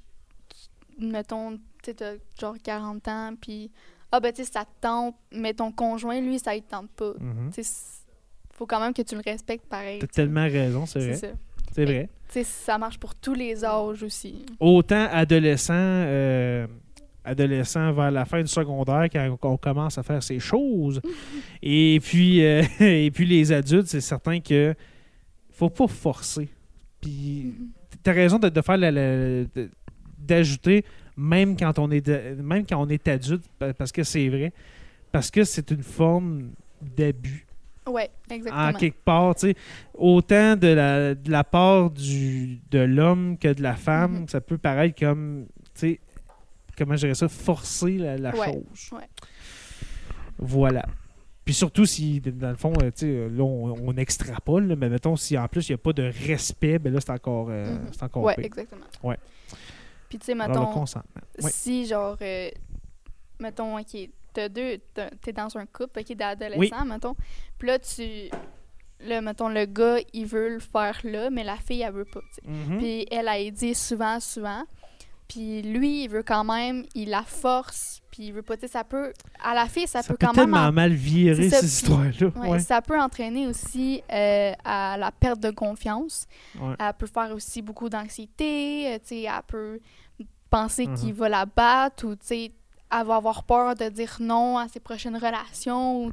mettons, 0.99 1.57
tu 1.83 1.91
genre 2.39 2.55
40 2.63 3.07
ans, 3.07 3.33
puis, 3.39 3.71
ah 4.11 4.19
ben, 4.19 4.31
tu 4.33 4.43
sais, 4.43 4.51
ça 4.51 4.65
te 4.65 4.71
tente, 4.81 5.15
mais 5.31 5.53
ton 5.53 5.71
conjoint, 5.71 6.19
lui, 6.19 6.39
ça 6.39 6.53
ne 6.55 6.59
tente 6.61 6.89
pas. 6.91 7.13
C- 7.51 7.63
faut 8.53 8.65
quand 8.65 8.79
même 8.81 8.93
que 8.93 9.01
tu 9.01 9.15
le 9.15 9.21
respectes 9.25 9.65
pareil. 9.67 9.99
T'as 9.99 10.07
tellement 10.07 10.43
raison, 10.43 10.85
c'est 10.85 10.99
C'est 10.99 11.07
vrai. 11.07 11.15
ça. 11.15 11.27
C'est 11.79 11.85
vrai. 11.85 12.09
Ça 12.43 12.77
marche 12.77 12.97
pour 12.99 13.15
tous 13.15 13.33
les 13.33 13.63
âges 13.65 14.03
aussi. 14.03 14.45
Autant 14.59 15.07
adolescent, 15.11 15.73
euh, 15.75 16.67
adolescent 17.23 17.91
vers 17.93 18.11
la 18.11 18.25
fin 18.25 18.41
du 18.41 18.47
secondaire, 18.47 19.07
quand 19.11 19.37
on 19.43 19.57
commence 19.57 19.97
à 19.97 20.03
faire 20.03 20.21
ces 20.21 20.39
choses. 20.39 21.01
et, 21.63 21.99
puis, 22.03 22.43
euh, 22.45 22.61
et 22.81 23.09
puis 23.11 23.25
les 23.25 23.51
adultes, 23.51 23.87
c'est 23.87 24.01
certain 24.01 24.39
que 24.39 24.75
faut 25.51 25.69
pas 25.69 25.87
forcer. 25.87 26.49
Puis 27.01 27.45
Mhm. 27.57 27.67
tu 28.03 28.09
as 28.09 28.13
raison 28.13 28.39
de, 28.39 28.49
de 28.49 28.61
faire 28.61 28.77
la- 28.77 29.45
d'ajouter 30.17 30.83
même 31.17 31.55
quand 31.57 31.79
on 31.79 31.89
est 31.91 32.05
de- 32.05 32.41
même 32.41 32.65
quand 32.65 32.81
on 32.81 32.89
est 32.89 33.07
adulte 33.07 33.43
pa- 33.57 33.73
parce 33.73 33.91
que 33.91 34.03
c'est 34.03 34.27
vrai 34.29 34.53
parce 35.11 35.31
que 35.31 35.43
c'est 35.43 35.71
une 35.71 35.83
forme 35.83 36.51
d'abus 36.81 37.45
En 37.89 38.33
exactement. 38.33 38.73
quelque 38.73 39.03
part 39.03 39.35
tu 39.35 39.47
sais 39.47 39.55
autant 39.93 40.55
de 40.55 40.67
la, 40.67 41.15
de 41.15 41.31
la 41.31 41.43
part 41.43 41.89
du 41.89 42.59
de 42.71 42.79
l'homme 42.79 43.37
que 43.37 43.51
de 43.53 43.61
la 43.63 43.75
femme 43.75 44.21
Mhm. 44.21 44.27
ça 44.29 44.41
peut 44.41 44.57
paraître 44.57 44.99
comme 44.99 45.45
tu 45.73 45.79
sais 45.79 45.99
comment 46.77 46.95
je 46.95 47.01
dirais 47.01 47.15
ça 47.15 47.27
forcer 47.27 47.97
la, 47.97 48.17
la 48.17 48.35
Ouais, 48.35 48.45
chose 48.53 48.89
ouais. 48.93 49.07
voilà 50.37 50.85
puis 51.45 51.55
surtout 51.55 51.87
si, 51.87 52.21
dans 52.21 52.51
le 52.51 52.55
fond, 52.57 52.73
euh, 52.83 52.91
tu 52.91 53.07
sais, 53.07 53.27
là, 53.27 53.41
on, 53.43 53.73
on 53.87 53.97
extrapole, 53.97 54.67
là, 54.67 54.75
mais 54.75 54.87
mettons, 54.87 55.15
si 55.15 55.35
en 55.35 55.47
plus, 55.47 55.67
il 55.67 55.71
n'y 55.71 55.75
a 55.75 55.77
pas 55.79 55.93
de 55.93 56.03
respect, 56.27 56.77
ben 56.77 56.93
là, 56.93 56.99
c'est 57.01 57.09
encore, 57.09 57.47
euh, 57.49 57.73
Mhm. 57.73 57.87
c'est 57.91 58.03
encore 58.03 58.21
Ouais, 58.25 58.35
pire. 58.35 58.45
exactement. 58.45 58.85
Ouais. 59.01 59.17
Puis, 60.09 60.19
tu 60.19 60.25
sais, 60.27 60.33
Alors, 60.33 60.47
le 60.47 60.53
mettons, 60.59 60.71
consentement. 60.73 61.21
Oui. 61.41 61.49
si, 61.51 61.87
genre, 61.87 62.15
euh, 62.21 62.49
mettons, 63.39 63.79
OK, 63.79 63.97
t'as 64.39 64.49
deux, 64.49 64.77
t'es 65.21 65.33
dans 65.33 65.57
un 65.57 65.65
couple, 65.65 65.99
OK, 65.99 66.15
d'adolescents, 66.15 66.85
mettons, 66.85 67.15
puis 67.57 67.67
là, 67.67 67.79
tu, 67.79 68.03
là, 69.01 69.21
mettons, 69.21 69.49
le 69.49 69.65
gars, 69.65 69.97
il 70.13 70.25
veut 70.25 70.49
le 70.55 70.59
faire 70.59 70.99
là, 71.03 71.29
mais 71.29 71.43
la 71.43 71.57
fille, 71.57 71.81
elle 71.81 71.93
veut 71.93 72.05
pas. 72.05 72.21
Mhm. 72.45 72.77
Puis 72.77 73.05
elle 73.11 73.27
a 73.27 73.49
dit 73.51 73.75
souvent, 73.75 74.19
souvent. 74.19 74.63
Puis 75.27 75.61
lui, 75.61 76.05
il 76.05 76.09
veut 76.09 76.23
quand 76.23 76.43
même, 76.43 76.85
il 76.95 77.09
la 77.09 77.21
force, 77.21 78.01
puis 78.09 78.23
il 78.27 78.33
veut 78.33 78.41
pas, 78.41 78.55
ça 78.67 78.83
peut, 78.83 79.13
à 79.43 79.53
la 79.53 79.67
fille, 79.67 79.85
ça, 79.87 80.01
Ça 80.01 80.07
peut 80.07 80.17
peut 80.17 80.25
quand 80.25 80.33
même, 80.35 80.45
tellement 80.45 80.67
en- 80.67 80.71
mal 80.71 80.91
virer, 80.91 81.49
puis- 81.49 81.65
histoires-là. 81.67 82.27
ouais, 82.35 82.49
Ouais. 82.49 82.59
ça 82.59 82.81
peut 82.81 82.99
entraîner 82.99 83.45
aussi 83.45 84.01
euh, 84.11 84.51
à 84.65 84.97
la 84.97 85.11
perte 85.11 85.39
de 85.39 85.51
confiance. 85.51 86.25
Ouais. 86.59 86.73
Elle 86.79 86.93
peut 86.97 87.05
faire 87.05 87.31
aussi 87.35 87.61
beaucoup 87.61 87.89
d'anxiété, 87.89 88.87
euh, 88.93 88.97
tu 88.99 89.07
sais, 89.09 89.21
elle 89.23 89.43
peut 89.47 89.79
penser 90.49 90.87
Mhm. 90.87 90.95
qu'il 90.97 91.13
va 91.13 91.29
la 91.29 91.45
battre 91.45 92.07
ou, 92.07 92.15
tu 92.15 92.25
sais, 92.25 92.51
elle 92.91 93.05
va 93.07 93.15
avoir 93.17 93.43
peur 93.43 93.75
de 93.75 93.89
dire 93.89 94.17
non 94.19 94.57
à 94.57 94.67
ses 94.67 94.79
prochaines 94.79 95.15
relations, 95.15 96.05
ou. 96.05 96.11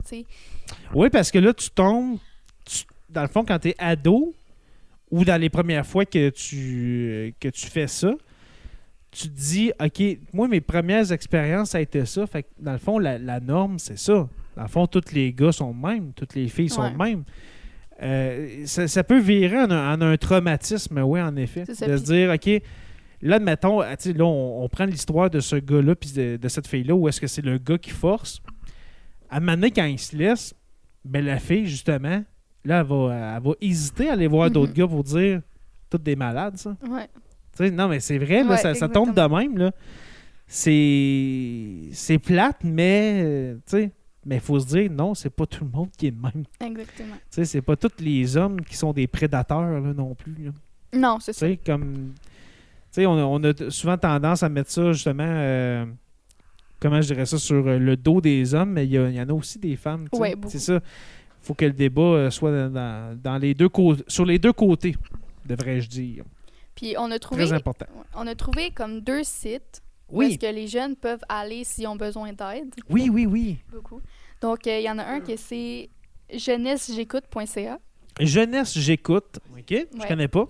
Oui, 0.95 1.09
parce 1.11 1.30
que 1.30 1.38
là, 1.38 1.52
tu 1.54 1.71
tombes, 1.71 2.18
tu- 2.64 2.85
dans 3.09 3.23
le 3.23 3.28
fond, 3.28 3.45
quand 3.45 3.59
tu 3.59 3.68
es 3.68 3.75
ado 3.78 4.35
ou 5.11 5.25
dans 5.25 5.40
les 5.40 5.49
premières 5.50 5.87
fois 5.87 6.04
que 6.04 6.30
tu, 6.30 7.35
que 7.40 7.49
tu 7.49 7.66
fais 7.66 7.87
ça, 7.87 8.12
tu 9.11 9.28
te 9.28 9.35
dis, 9.35 9.73
OK, 9.80 10.02
moi, 10.33 10.47
mes 10.49 10.61
premières 10.61 11.11
expériences, 11.12 11.71
ça 11.71 11.78
a 11.78 11.80
été 11.80 12.04
ça. 12.04 12.26
Fait 12.26 12.42
que, 12.42 12.49
dans 12.59 12.73
le 12.73 12.78
fond, 12.78 12.99
la, 12.99 13.16
la 13.18 13.40
norme, 13.40 13.78
c'est 13.78 13.99
ça. 13.99 14.28
Dans 14.56 14.62
le 14.62 14.68
fond, 14.68 14.87
tous 14.87 15.12
les 15.12 15.33
gars 15.33 15.52
sont 15.52 15.73
de 15.73 15.87
même, 15.87 16.12
toutes 16.12 16.35
les 16.35 16.49
filles 16.49 16.68
sont 16.68 16.83
Ouais. 16.83 16.90
de 16.92 16.97
même. 16.99 17.25
Euh, 18.02 18.66
ça, 18.66 18.87
ça 18.88 19.02
peut 19.04 19.18
virer 19.18 19.56
en 19.59 19.71
un, 19.71 19.95
en 19.95 20.02
un 20.02 20.16
traumatisme, 20.18 20.99
oui, 20.99 21.21
en 21.23 21.35
effet. 21.37 21.64
Ça, 21.73 21.87
de 21.87 21.97
se 21.97 22.02
dire, 22.02 22.30
OK, 22.30 22.62
là, 23.23 23.37
admettons, 23.37 23.80
ah, 23.80 23.94
là, 23.94 24.25
on, 24.25 24.64
on 24.64 24.68
prend 24.68 24.85
l'histoire 24.85 25.30
de 25.30 25.40
ce 25.40 25.56
gars-là 25.56 25.94
puis 25.94 26.12
de, 26.12 26.37
de 26.37 26.49
cette 26.49 26.66
fille-là, 26.66 26.94
où 26.94 27.08
est-ce 27.08 27.20
que 27.20 27.26
c'est 27.26 27.42
le 27.42 27.58
gars 27.58 27.78
qui 27.78 27.90
force. 27.90 28.40
À 29.30 29.37
un 29.37 29.40
moment 29.40 29.52
donné, 29.52 29.70
quand 29.70 29.85
il 29.85 29.99
se 29.99 30.16
laisse, 30.16 30.54
ben, 31.04 31.25
la 31.25 31.38
fille, 31.38 31.66
justement, 31.66 32.23
là, 32.64 32.80
elle 32.80 32.87
va, 32.87 33.35
elle 33.37 33.42
va 33.42 33.52
hésiter 33.61 34.08
à 34.11 34.12
aller 34.14 34.26
voir 34.26 34.50
d'autres 34.50 34.73
Mhm. 34.73 34.78
gars 34.78 34.87
pour 34.88 35.04
dire 35.04 35.40
toutes 35.90 36.02
des 36.02 36.16
malades, 36.16 36.56
ça. 36.56 36.76
Ouais. 36.88 37.08
Tu 37.56 37.64
sais, 37.64 37.70
non, 37.70 37.88
mais 37.88 38.00
c'est 38.00 38.18
vrai, 38.18 38.42
là, 38.44 38.50
Ouais, 38.50 38.56
ça, 38.56 38.75
ça 38.75 38.88
tombe 38.88 39.14
de 39.14 39.20
même. 39.23 39.56
Là. 39.56 39.70
C'est, 40.49 41.88
c'est 41.92 42.18
plate, 42.18 42.58
mais 42.64 43.23
euh, 43.25 43.54
tu 43.56 43.61
sais, 43.66 43.90
mais 44.25 44.37
il 44.37 44.40
faut 44.40 44.58
se 44.58 44.66
dire, 44.66 44.90
non, 44.90 45.14
c'est 45.14 45.30
pas 45.30 45.46
tout 45.46 45.64
le 45.64 45.70
monde 45.70 45.88
qui 45.96 46.06
est 46.08 46.11
de 46.11 46.20
même. 46.20 46.44
Tu 46.61 46.66
Exactement. 46.66 47.14
c'est 47.30 47.62
pas 47.62 47.76
tous 47.76 48.00
les 48.00 48.37
hommes 48.37 48.61
qui 48.61 48.76
sont 48.76 48.92
des 48.92 49.06
prédateurs 49.06 49.80
là, 49.80 49.92
non 49.92 50.14
plus. 50.14 50.35
là. 50.44 50.50
Non, 50.99 51.18
c'est 51.20 51.32
ça. 51.32 51.46
comme. 51.64 52.12
Tu 52.97 53.03
sais, 53.03 53.07
on, 53.07 53.19
a- 53.19 53.25
on 53.25 53.45
a 53.45 53.53
t- 53.53 53.69
souvent 53.69 53.99
tendance 53.99 54.43
à 54.43 54.49
mettre 54.49 54.71
ça, 54.71 54.91
justement, 54.93 55.23
euh, 55.26 55.85
comment 56.81 57.03
je 57.03 57.09
dirais 57.09 57.26
ça, 57.26 57.37
sur 57.37 57.67
euh, 57.67 57.79
le 57.79 57.95
dos 57.95 58.23
des 58.23 58.55
hommes, 58.55 58.71
mais 58.73 58.87
il 58.87 58.93
y, 58.93 58.95
il 58.95 59.21
en 59.21 59.29
a 59.29 59.33
aussi 59.35 59.59
des 59.59 59.76
femmes. 59.76 60.09
Ouais, 60.15 60.35
c'est 60.49 60.59
ça. 60.59 60.81
faut 61.43 61.53
que 61.53 61.67
le 61.67 61.73
débat 61.75 62.00
euh, 62.00 62.31
soit 62.31 62.71
dans, 62.71 63.38
les 63.38 63.53
deux 63.53 63.69
sur 64.09 64.25
les 64.25 64.38
deux 64.38 64.55
côtés, 64.55 64.97
devrais-je 65.45 65.91
dire. 65.91 66.25
Puis 66.75 66.95
on 66.99 67.11
a 67.11 67.19
trouvé 67.19 67.45
Très 67.45 67.53
important. 67.53 67.85
On 68.15 68.26
a 68.26 68.35
trouvé 68.35 68.71
comme 68.71 69.03
deux 69.03 69.25
sites 69.25 69.83
où 70.09 70.21
Oui. 70.21 70.29
est-ce 70.29 70.38
que 70.38 70.55
les 70.55 70.67
jeunes 70.67 70.97
peuvent 70.97 71.25
aller 71.29 71.65
s'ils 71.65 71.88
ont 71.88 71.97
besoin 71.97 72.33
d'aide. 72.33 72.75
Oui, 72.88 73.11
oui, 73.12 73.26
oui. 73.26 73.59
Beaucoup. 73.71 74.00
Donc, 74.41 74.67
euh, 74.67 74.79
il 74.79 74.85
y 74.85 74.91
en 74.91 74.97
a 74.99 75.05
un 75.05 75.21
que 75.21 75.37
c'est 75.37 75.91
jeunessejécoute.ca 76.33 77.79
Jeunesse, 78.21 78.79
j'écoute. 78.79 79.38
OK? 79.53 79.69
Je 79.69 80.09
connais 80.09 80.29
pas. 80.29 80.49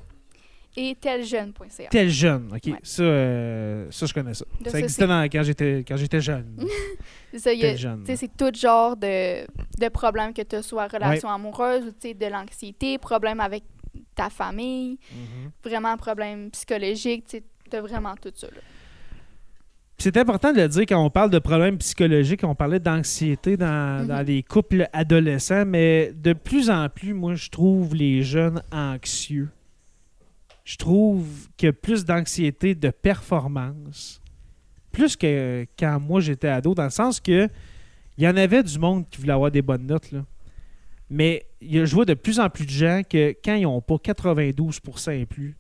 Et 0.76 0.95
teljeune.ca. 0.95 1.88
Tel 1.90 2.09
jeune. 2.11 2.49
OK? 2.54 2.66
Ouais. 2.66 2.78
Ça, 2.83 3.02
euh, 3.02 3.87
ça, 3.90 4.06
je 4.06 4.12
connais 4.14 4.35
ça. 4.35 4.45
Ça 4.66 4.78
existait 4.78 5.06
dans- 5.06 5.25
quand 5.25 5.42
j'étais 5.42 5.85
quand 5.87 5.97
j'étais 5.97 6.21
jeune. 6.21 6.56
C'est 7.33 7.38
ça, 7.38 7.52
il 7.52 7.61
y 7.61 7.64
a- 7.64 7.71
Tel 7.71 7.78
jeune. 7.78 8.00
tu 8.04 8.06
sais, 8.12 8.16
c'est 8.16 8.37
tout 8.37 8.52
genre 8.59 8.97
de, 8.97 9.45
de 9.78 9.88
problèmes 9.88 10.33
que 10.33 10.42
tu 10.42 10.56
as, 10.56 10.62
soit 10.62 10.87
relation 10.88 11.28
amoureuse 11.28 11.85
ou 11.87 11.90
tu 11.90 12.09
sais, 12.09 12.14
de 12.14 12.26
l'anxiété, 12.26 12.97
problème 12.99 13.40
avec 13.40 13.64
ta 14.14 14.30
famille, 14.30 14.99
Mhm. 15.12 15.50
vraiment 15.64 15.97
problème 15.97 16.50
psychologique, 16.50 17.25
tu 17.28 17.76
as 17.76 17.80
vraiment 17.80 18.14
tout 18.21 18.33
ça. 18.35 18.47
là. 18.49 18.61
C'est 19.99 20.16
important 20.18 20.52
de 20.52 20.61
le 20.61 20.68
dire 20.68 20.83
quand 20.87 21.02
on 21.02 21.09
parle 21.11 21.30
de 21.30 21.38
problèmes 21.38 21.78
psychologiques, 21.78 22.45
on 22.45 22.54
parlait 22.54 22.80
d'anxiété 22.80 23.56
dans, 23.56 24.02
Mhm. 24.02 24.06
dans 24.09 24.26
les 24.26 24.42
couples 24.42 24.87
adolescents, 24.92 25.64
mais 25.66 26.12
de 26.14 26.35
plus 26.35 26.68
en 26.71 26.88
plus, 26.90 27.14
moi, 27.14 27.35
je 27.35 27.49
trouve 27.49 27.95
les 27.95 28.23
jeunes 28.23 28.62
anxieux. 28.71 29.49
Je 30.66 30.76
trouve 30.76 31.26
qu'il 31.56 31.66
y 31.68 31.70
a 31.70 31.73
plus 31.73 32.04
d'anxiété 32.04 32.75
de 32.75 32.90
performance, 32.90 34.20
plus 34.92 35.16
que 35.16 35.64
quand 35.78 36.00
moi 36.00 36.20
j'étais 36.20 36.49
ado, 36.49 36.75
dans 36.75 36.85
le 36.85 36.90
sens 36.90 37.20
que 37.20 37.49
il 38.18 38.25
y 38.25 38.28
en 38.28 38.37
avait 38.37 38.62
du 38.62 38.78
monde 38.78 39.08
qui 39.08 39.20
voulait 39.20 39.32
avoir 39.32 39.50
des 39.50 39.62
bonnes 39.62 39.87
notes, 39.87 40.11
là. 40.11 40.25
mais 41.08 41.46
je 41.62 41.85
vois 41.94 42.04
de 42.04 42.14
plus 42.14 42.40
en 42.40 42.50
plus 42.50 42.64
de 42.66 42.70
gens 42.70 43.02
que 43.08 43.35
quand 43.44 43.54
ils 43.54 43.62
n'ont 43.62 43.80
pas 43.80 43.94
92% 43.99 45.12
et 45.12 45.25
plus, 45.26 45.54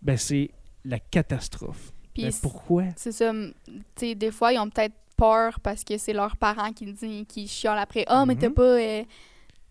ben 0.00 0.16
c'est 0.16 0.50
la 0.84 0.98
catastrophe. 0.98 1.92
Puis 2.12 2.24
Ben, 2.24 2.32
pourquoi? 2.42 2.84
c'est 2.96 3.12
ça, 3.12 3.28
m- 3.30 3.52
tu 3.68 3.80
sais, 3.96 4.14
des 4.16 4.32
fois, 4.32 4.52
ils 4.52 4.58
ont 4.58 4.68
peut-être 4.68 4.94
peur 5.16 5.60
parce 5.60 5.84
que 5.84 5.96
c'est 5.98 6.12
leurs 6.12 6.36
parents 6.36 6.72
qui 6.72 6.92
disent, 6.92 7.24
qui 7.28 7.46
chiolent 7.46 7.78
après. 7.78 8.04
Ah, 8.08 8.26
mais 8.26 8.34
t'as 8.34 8.48
Mhm. 8.48 8.54
pas, 8.54 8.62
euh, 8.80 9.02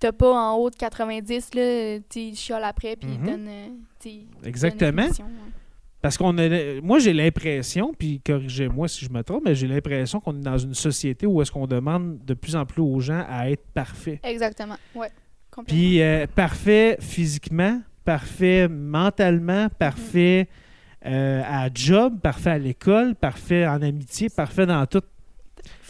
t'as 0.01 0.11
pas 0.11 0.33
en 0.33 0.55
haut 0.57 0.69
de 0.69 0.75
90, 0.75 1.53
là, 1.53 1.99
tu 2.09 2.35
chiolent 2.35 2.63
après, 2.65 2.95
puis 2.97 3.07
Mhm. 3.07 3.17
ils 3.23 3.31
donnent 3.31 4.27
Exactement. 4.43 5.03
ouais. 5.03 5.09
Parce 6.01 6.17
qu'on 6.17 6.35
a, 6.39 6.81
moi 6.81 6.97
j'ai 6.97 7.13
l'impression, 7.13 7.93
puis 7.97 8.19
corrigez-moi 8.25 8.87
si 8.87 9.05
je 9.05 9.11
me 9.11 9.21
trompe, 9.23 9.43
mais 9.45 9.53
j'ai 9.53 9.67
l'impression 9.67 10.19
qu'on 10.19 10.35
est 10.35 10.41
dans 10.43 10.57
une 10.57 10.73
société 10.73 11.27
où 11.27 11.39
est-ce 11.43 11.51
qu'on 11.51 11.67
demande 11.67 12.17
de 12.25 12.33
plus 12.33 12.55
en 12.55 12.65
plus 12.65 12.81
aux 12.81 12.99
gens 12.99 13.23
à 13.29 13.51
être 13.51 13.63
parfaits. 13.73 14.19
Exactement, 14.23 14.75
ouais. 14.95 15.09
Complètement. 15.51 15.79
Puis 15.79 16.01
euh, 16.01 16.25
parfait 16.33 16.97
physiquement, 16.99 17.81
parfait 18.03 18.67
mentalement, 18.67 19.67
parfait 19.77 20.47
euh, 21.05 21.43
à 21.45 21.69
job, 21.71 22.19
parfait 22.19 22.49
à 22.51 22.57
l'école, 22.57 23.13
parfait 23.13 23.67
en 23.67 23.81
amitié, 23.83 24.29
parfait 24.29 24.65
dans 24.65 24.83
tout. 24.87 25.01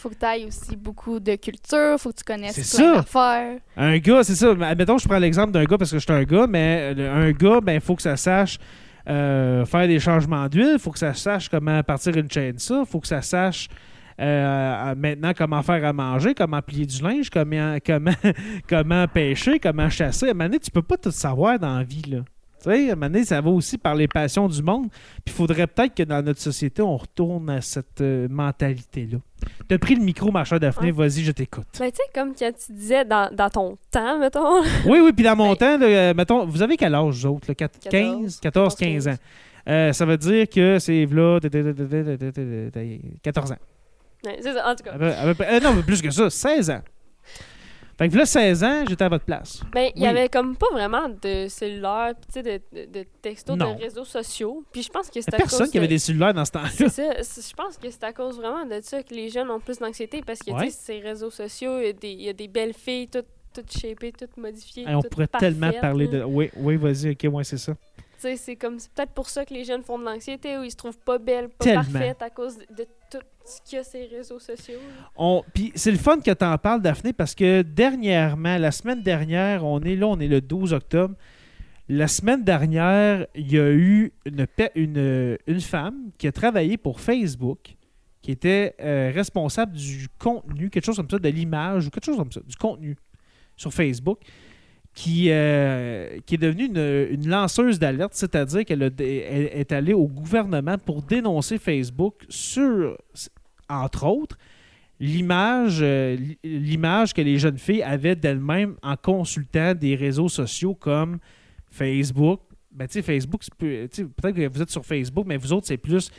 Faut 0.02 0.08
que 0.10 0.14
tu 0.18 0.24
ailles 0.26 0.46
aussi 0.46 0.76
beaucoup 0.76 1.20
de 1.20 1.36
culture, 1.36 1.96
faut 1.98 2.10
que 2.10 2.16
tu 2.18 2.24
connaisses 2.24 2.76
plein 2.76 2.94
d'affaires. 2.96 3.58
Un 3.76 3.98
gars, 3.98 4.24
c'est 4.24 4.34
ça. 4.34 4.50
Admettons, 4.62 4.98
je 4.98 5.06
prends 5.08 5.18
l'exemple 5.18 5.52
d'un 5.52 5.64
gars 5.64 5.78
parce 5.78 5.90
que 5.90 5.98
je 5.98 6.02
suis 6.04 6.12
un 6.12 6.24
gars, 6.24 6.46
mais 6.48 6.92
le- 6.94 7.08
un 7.08 7.30
gars, 7.32 7.60
ben, 7.60 7.74
il 7.74 7.80
faut 7.80 7.94
que 7.96 8.02
ça 8.02 8.16
sache 8.16 8.58
euh, 9.08 9.64
faire 9.64 9.86
des 9.88 9.98
changements 9.98 10.48
d'huile, 10.48 10.72
il 10.74 10.78
faut 10.78 10.90
que 10.92 10.98
ça 10.98 11.12
sache 11.14 11.48
comment 11.48 11.82
partir 11.82 12.16
une 12.16 12.30
chaîne 12.30 12.58
ça, 12.58 12.82
il 12.84 12.86
faut 12.90 13.00
que 13.00 13.08
ça 13.08 13.20
sache 13.20 13.68
euh, 14.20 14.94
maintenant 14.96 15.32
comment 15.36 15.62
faire 15.62 15.84
à 15.84 15.92
manger, 15.92 16.34
comment 16.34 16.60
plier 16.62 16.86
du 16.86 17.02
linge, 17.02 17.30
comment, 17.30 17.78
comment, 17.86 18.12
comment 18.68 19.08
pêcher, 19.08 19.58
comment 19.58 19.88
chasser. 19.88 20.26
À 20.26 20.30
un 20.30 20.34
moment 20.34 20.44
donné, 20.44 20.58
tu 20.60 20.70
peux 20.70 20.82
pas 20.82 20.96
tout 20.96 21.10
savoir 21.10 21.58
dans 21.58 21.78
la 21.78 21.82
vie, 21.84 22.02
là. 22.08 22.18
Tu 22.62 22.70
sais, 22.70 22.90
à 22.90 22.92
un 22.92 22.94
moment 22.94 23.06
donné, 23.10 23.24
ça 23.24 23.40
va 23.40 23.50
aussi 23.50 23.76
par 23.76 23.96
les 23.96 24.06
passions 24.06 24.46
du 24.46 24.62
monde. 24.62 24.88
Puis 25.24 25.26
il 25.26 25.32
faudrait 25.32 25.66
peut-être 25.66 25.94
que 25.96 26.02
dans 26.04 26.22
notre 26.24 26.40
société, 26.40 26.80
on 26.82 26.96
retourne 26.96 27.50
à 27.50 27.60
cette 27.60 28.00
euh, 28.00 28.28
mentalité-là. 28.30 29.18
T'as 29.68 29.78
pris 29.78 29.94
le 29.94 30.02
micro, 30.02 30.30
ma 30.30 30.44
chère 30.44 30.60
Daphné, 30.60 30.90
vas-y, 30.90 31.22
je 31.24 31.32
t'écoute. 31.32 31.66
Ben, 31.78 31.90
tu 31.90 31.96
sais, 31.96 32.02
comme 32.14 32.34
quand 32.38 32.50
tu 32.66 32.72
disais 32.72 33.04
dans, 33.04 33.30
dans 33.34 33.50
ton 33.50 33.76
temps, 33.90 34.18
mettons. 34.18 34.62
Oui, 34.86 35.00
oui, 35.02 35.12
puis 35.12 35.24
dans 35.24 35.36
mon 35.36 35.50
Ben- 35.50 35.56
temps, 35.56 35.78
là, 35.78 35.86
euh, 35.86 36.14
mettons, 36.14 36.44
vous 36.46 36.62
avez 36.62 36.76
quel 36.76 36.94
âge, 36.94 37.14
vous 37.24 37.26
autres? 37.26 37.46
là? 37.48 37.54
Quat- 37.54 37.68
14, 37.80 37.90
15, 37.90 38.40
14, 38.40 38.74
15 38.76 39.08
ans. 39.08 39.16
Euh, 39.68 39.92
ça 39.92 40.04
veut 40.04 40.16
dire 40.16 40.48
que 40.48 40.78
c'est 40.80 41.06
là, 41.06 41.38
14 43.22 43.52
ans. 43.52 43.56
Ouais, 44.24 44.38
c'est 44.40 44.52
ça, 44.52 44.68
en 44.70 44.74
tout 44.74 44.84
cas. 44.84 44.92
euh, 45.00 45.60
non, 45.60 45.74
mais 45.74 45.82
plus 45.82 46.00
que 46.00 46.10
ça, 46.10 46.30
16 46.30 46.70
ans. 46.70 46.80
Fait 47.98 48.08
que 48.08 48.16
là, 48.16 48.24
16 48.26 48.64
ans, 48.64 48.84
j'étais 48.88 49.04
à 49.04 49.08
votre 49.08 49.24
place. 49.24 49.60
Ben, 49.72 49.90
il 49.94 50.00
Oui. 50.00 50.02
y 50.02 50.06
avait 50.06 50.28
comme 50.28 50.56
pas 50.56 50.66
vraiment 50.72 51.08
de 51.08 51.46
cellulaire, 51.48 52.14
puis 52.16 52.26
tu 52.26 52.32
sais, 52.32 52.42
de, 52.72 52.80
de, 52.86 53.00
de 53.00 53.06
textos, 53.20 53.56
Non. 53.56 53.74
de 53.74 53.80
réseaux 53.82 54.04
sociaux. 54.04 54.64
Puis 54.72 54.82
je 54.82 54.88
pense 54.90 55.08
que 55.10 55.20
c'est 55.20 55.32
à 55.34 55.36
personne 55.36 55.60
cause 55.60 55.70
qui 55.70 55.78
avait 55.78 55.86
de- 55.86 55.92
des 55.92 55.98
cellulaires 55.98 56.34
dans 56.34 56.44
ce 56.44 56.52
temps-là. 56.52 56.68
C'est 56.70 56.88
ça. 56.88 57.12
Je 57.12 57.54
pense 57.54 57.76
que 57.76 57.90
c'est 57.90 58.02
à 58.04 58.12
cause 58.12 58.36
vraiment 58.38 58.64
de 58.64 58.80
ça 58.82 59.02
que 59.02 59.14
les 59.14 59.28
jeunes 59.28 59.50
ont 59.50 59.60
plus 59.60 59.78
d'anxiété 59.78 60.22
parce 60.26 60.40
que, 60.40 60.50
Ouais. 60.52 60.64
tu 60.66 60.70
sais, 60.70 60.78
ces 60.94 61.00
réseaux 61.00 61.30
sociaux, 61.30 61.78
il 61.80 61.84
y 61.86 61.88
a 61.88 61.92
des- 61.92 62.08
il 62.12 62.22
y, 62.22 62.28
a 62.28 62.32
des 62.32 62.48
belles 62.48 62.74
filles 62.74 63.08
toutes, 63.08 63.26
toutes 63.54 63.70
shapées, 63.70 64.12
toutes 64.12 64.36
modifiées. 64.38 64.84
Hey, 64.88 64.94
on 64.94 65.02
toutes 65.02 65.10
pourrait 65.12 65.26
tellement 65.28 65.70
parler 65.80 66.08
de. 66.08 66.22
Oui, 66.24 66.50
oui, 66.56 66.76
vas-y, 66.76 67.10
ok, 67.10 67.32
ouais, 67.32 67.44
c'est 67.44 67.58
ça. 67.58 67.74
Tu 67.74 68.28
sais, 68.28 68.36
c'est 68.36 68.56
comme 68.56 68.78
c'est 68.78 68.90
peut-être 68.92 69.10
pour 69.12 69.28
ça 69.28 69.44
que 69.44 69.52
les 69.52 69.64
jeunes 69.64 69.82
font 69.82 69.98
de 69.98 70.04
l'anxiété 70.04 70.56
ou 70.56 70.62
ils 70.62 70.70
se 70.70 70.76
trouvent 70.76 70.98
pas 70.98 71.18
belles, 71.18 71.48
pas 71.50 71.64
Tellement. 71.64 71.82
parfaites 71.82 72.22
à 72.22 72.30
cause 72.30 72.56
de, 72.56 72.64
de 72.76 72.86
tout 73.12 73.26
ce 73.44 73.60
qu'il 73.62 73.76
y 73.76 73.80
a 73.80 73.84
ces 73.84 74.06
réseaux 74.06 74.38
sociaux. 74.38 74.78
c'est 75.74 75.90
le 75.90 75.98
fun 75.98 76.18
que 76.20 76.30
tu 76.30 76.44
en 76.44 76.58
parles, 76.58 76.80
Daphné, 76.80 77.12
parce 77.12 77.34
que 77.34 77.62
dernièrement, 77.62 78.56
la 78.56 78.70
semaine 78.70 79.02
dernière, 79.02 79.64
on 79.64 79.80
est 79.80 79.96
là, 79.96 80.06
on 80.06 80.18
est 80.18 80.28
le 80.28 80.40
12 80.40 80.72
octobre. 80.72 81.14
La 81.88 82.08
semaine 82.08 82.42
dernière, 82.42 83.26
il 83.34 83.52
y 83.52 83.58
a 83.58 83.70
eu 83.70 84.12
une, 84.24 84.46
une, 84.74 85.38
une 85.46 85.60
femme 85.60 86.10
qui 86.16 86.26
a 86.26 86.32
travaillé 86.32 86.76
pour 86.76 87.00
Facebook, 87.00 87.76
qui 88.22 88.30
était 88.30 88.74
euh, 88.80 89.10
responsable 89.12 89.72
du 89.72 90.08
contenu, 90.18 90.70
quelque 90.70 90.84
chose 90.84 90.96
comme 90.96 91.10
ça, 91.10 91.18
de 91.18 91.28
l'image 91.28 91.86
ou 91.86 91.90
quelque 91.90 92.06
chose 92.06 92.16
comme 92.16 92.32
ça, 92.32 92.40
du 92.40 92.56
contenu 92.56 92.96
sur 93.56 93.74
Facebook, 93.74 94.20
qui, 94.94 95.28
euh, 95.30 96.18
qui 96.26 96.34
est 96.34 96.38
devenue 96.38 96.66
une, 96.66 97.28
lanceuse 97.28 97.78
d'alerte, 97.78 98.12
c'est-à-dire 98.14 98.64
qu'elle 98.64 98.82
est 98.82 99.72
allée 99.72 99.94
au 99.94 100.06
gouvernement 100.06 100.76
pour 100.78 101.02
dénoncer 101.02 101.58
Facebook 101.58 102.14
sur, 102.28 102.98
entre 103.68 104.06
autres, 104.06 104.36
l'image 105.00 105.78
euh, 105.80 106.16
l'image 106.44 107.12
que 107.12 107.22
les 107.22 107.38
jeunes 107.38 107.58
filles 107.58 107.82
avaient 107.82 108.14
d'elles-mêmes 108.14 108.76
en 108.82 108.96
consultant 108.96 109.74
des 109.74 109.96
réseaux 109.96 110.28
sociaux 110.28 110.74
comme 110.74 111.18
Facebook. 111.70 112.40
Ben, 112.70 112.86
tu 112.86 112.94
sais, 112.94 113.02
Facebook, 113.02 113.42
peut-être 113.58 114.32
que 114.32 114.48
vous 114.48 114.62
êtes 114.62 114.70
sur 114.70 114.84
Facebook, 114.84 115.26
mais 115.26 115.38
vous 115.38 115.52
autres, 115.52 115.66
c'est 115.66 115.78
plus 115.78 116.10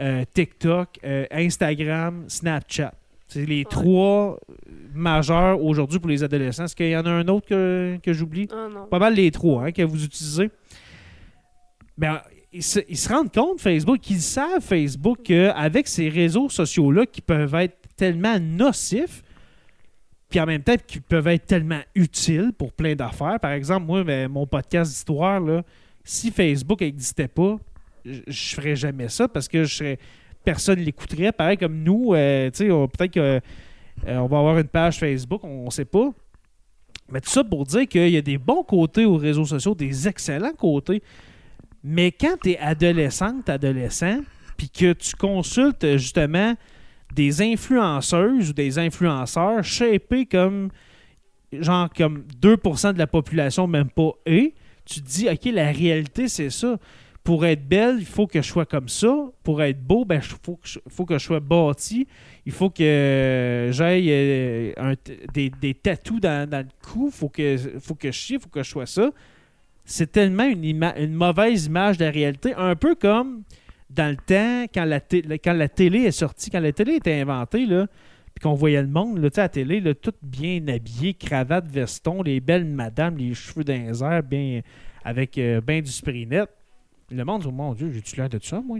euh, 0.00 0.24
TikTok, 0.34 0.98
Instagram, 1.30 2.24
Snapchat. 2.28 2.94
C'est 3.32 3.46
les 3.46 3.64
trois 3.64 4.38
majeurs 4.92 5.62
aujourd'hui 5.62 5.98
pour 5.98 6.10
les 6.10 6.22
adolescents. 6.22 6.64
Est-ce 6.64 6.76
qu'il 6.76 6.90
y 6.90 6.96
en 6.96 7.06
a 7.06 7.10
un 7.10 7.26
autre 7.28 7.46
que, 7.48 7.98
que 8.02 8.12
j'oublie? 8.12 8.46
Oh 8.52 8.68
non. 8.70 8.86
pas 8.86 8.98
mal 8.98 9.14
les 9.14 9.30
trois 9.30 9.64
hein, 9.64 9.72
que 9.72 9.82
vous 9.82 10.04
utilisez. 10.04 10.50
Ben, 11.96 12.20
ils 12.52 12.62
se, 12.62 12.80
ils 12.88 12.98
se 12.98 13.08
rendent 13.08 13.32
compte, 13.32 13.60
Facebook, 13.60 14.00
qu'ils 14.00 14.20
savent, 14.20 14.60
Facebook, 14.60 15.20
qu'avec 15.24 15.88
ces 15.88 16.10
réseaux 16.10 16.50
sociaux-là 16.50 17.06
qui 17.06 17.22
peuvent 17.22 17.54
être 17.54 17.78
tellement 17.96 18.38
nocifs, 18.38 19.22
puis 20.28 20.38
en 20.38 20.46
même 20.46 20.62
temps 20.62 20.76
qui 20.86 21.00
peuvent 21.00 21.28
être 21.28 21.46
tellement 21.46 21.80
utiles 21.94 22.52
pour 22.56 22.72
plein 22.72 22.94
d'affaires. 22.94 23.40
Par 23.40 23.52
exemple, 23.52 23.86
moi, 23.86 24.04
ben, 24.04 24.28
mon 24.28 24.46
podcast 24.46 24.90
d'histoire, 24.90 25.40
si 26.04 26.30
Facebook 26.30 26.82
n'existait 26.82 27.28
pas, 27.28 27.56
je 28.04 28.20
je 28.26 28.54
ferais 28.54 28.76
jamais 28.76 29.08
ça 29.08 29.28
parce 29.28 29.48
que 29.48 29.64
je 29.64 29.74
serais, 29.74 29.98
personne 30.42 30.80
l'écouterait. 30.80 31.32
Pareil 31.32 31.56
comme 31.56 31.82
nous, 31.82 32.14
euh, 32.14 32.50
tu 32.50 32.68
sais, 32.68 32.68
peut-être 32.68 33.14
qu'on 33.14 34.26
va 34.26 34.38
avoir 34.38 34.58
une 34.58 34.68
page 34.68 34.98
Facebook, 34.98 35.42
on 35.44 35.66
ne 35.66 35.70
sait 35.70 35.84
pas. 35.84 36.10
Mais 37.10 37.20
tout 37.20 37.30
ça 37.30 37.44
pour 37.44 37.64
dire 37.64 37.86
qu'il 37.88 38.08
y 38.08 38.16
a 38.16 38.22
des 38.22 38.38
bons 38.38 38.62
côtés 38.62 39.04
aux 39.04 39.16
réseaux 39.16 39.44
sociaux, 39.44 39.74
des 39.74 40.08
excellents 40.08 40.54
côtés. 40.54 41.02
Mais 41.84 42.12
quand 42.12 42.36
tu 42.42 42.52
es 42.52 42.58
adolescente, 42.58 43.48
adolescent, 43.48 44.20
puis 44.56 44.70
que 44.70 44.92
tu 44.92 45.14
consultes 45.16 45.84
euh, 45.84 45.98
justement 45.98 46.54
des 47.14 47.42
influenceuses 47.42 48.50
ou 48.50 48.52
des 48.52 48.78
influenceurs 48.78 49.62
shapés 49.62 50.24
comme 50.24 50.70
genre 51.52 51.90
comme 51.94 52.24
2% 52.40 52.94
de 52.94 52.98
la 52.98 53.06
population, 53.06 53.66
même 53.66 53.90
pas 53.90 54.12
et, 54.24 54.54
tu 54.84 55.00
te 55.00 55.08
dis, 55.08 55.28
OK, 55.28 55.44
la 55.52 55.70
réalité, 55.70 56.28
c'est 56.28 56.50
ça. 56.50 56.76
Pour 57.24 57.46
être 57.46 57.68
belle, 57.68 57.96
il 58.00 58.06
faut 58.06 58.26
que 58.26 58.42
je 58.42 58.46
sois 58.46 58.66
comme 58.66 58.88
ça. 58.88 59.14
Pour 59.44 59.62
être 59.62 59.80
beau, 59.80 60.04
ben, 60.04 60.16
il 60.16 60.22
faut, 60.22 60.56
que 60.56 60.66
je- 60.66 60.80
faut 60.88 61.04
que 61.04 61.18
je 61.18 61.24
sois 61.24 61.38
bâti. 61.38 62.08
Il 62.46 62.52
faut 62.52 62.68
que 62.68 63.70
j'aille 63.72 64.08
euh, 64.10 64.94
des, 65.32 65.50
des 65.50 65.76
dans, 66.20 66.50
le 66.50 66.66
cou. 66.82 67.10
Il 67.12 67.16
faut 67.16 67.28
que, 67.28 67.56
faut 67.80 67.94
que 67.94 68.08
je 68.08 68.16
chie, 68.16 68.34
il 68.34 68.40
faut 68.40 68.48
que 68.48 68.62
je 68.62 68.68
sois 68.68 68.86
ça. 68.86 69.10
C'est 69.84 70.10
tellement 70.10 70.44
une, 70.44 71.12
mauvaise 71.12 71.66
image 71.66 71.98
de 71.98 72.04
la 72.04 72.10
réalité. 72.10 72.54
Un 72.56 72.74
peu 72.74 72.96
comme 72.96 73.42
dans 73.90 74.10
le 74.10 74.16
temps, 74.16 74.64
quand 74.74 74.84
la, 74.84 75.68
télé 75.68 76.00
est 76.00 76.10
sortie, 76.12 76.50
quand 76.50 76.60
la 76.60 76.72
télé 76.72 76.94
était 76.94 77.20
inventée, 77.20 77.66
là, 77.66 77.86
puis 78.34 78.42
qu'on 78.42 78.54
voyait 78.54 78.80
le 78.82 78.88
monde, 78.88 79.18
là, 79.18 79.28
à 79.36 79.40
la 79.42 79.48
télé, 79.48 79.94
tout 79.94 80.14
bien 80.22 80.66
habillé, 80.68 81.14
cravate, 81.14 81.66
veston, 81.68 82.22
les 82.22 82.40
belles 82.40 82.64
madames, 82.64 83.16
les 83.18 83.34
cheveux 83.34 83.64
les 83.66 84.02
airs, 84.02 84.22
bien, 84.22 84.62
avec 85.04 85.36
euh, 85.38 85.60
ben 85.60 85.82
du 85.82 85.90
spray 85.90 86.26
net. 86.26 86.48
Le 87.10 87.24
monde 87.24 87.42
dit, 87.42 87.48
oh 87.48 87.52
mon 87.52 87.74
Dieu, 87.74 87.90
j'ai-tu 87.90 88.16
l'air 88.16 88.28
de 88.28 88.38
ça, 88.42 88.60
moi? 88.60 88.78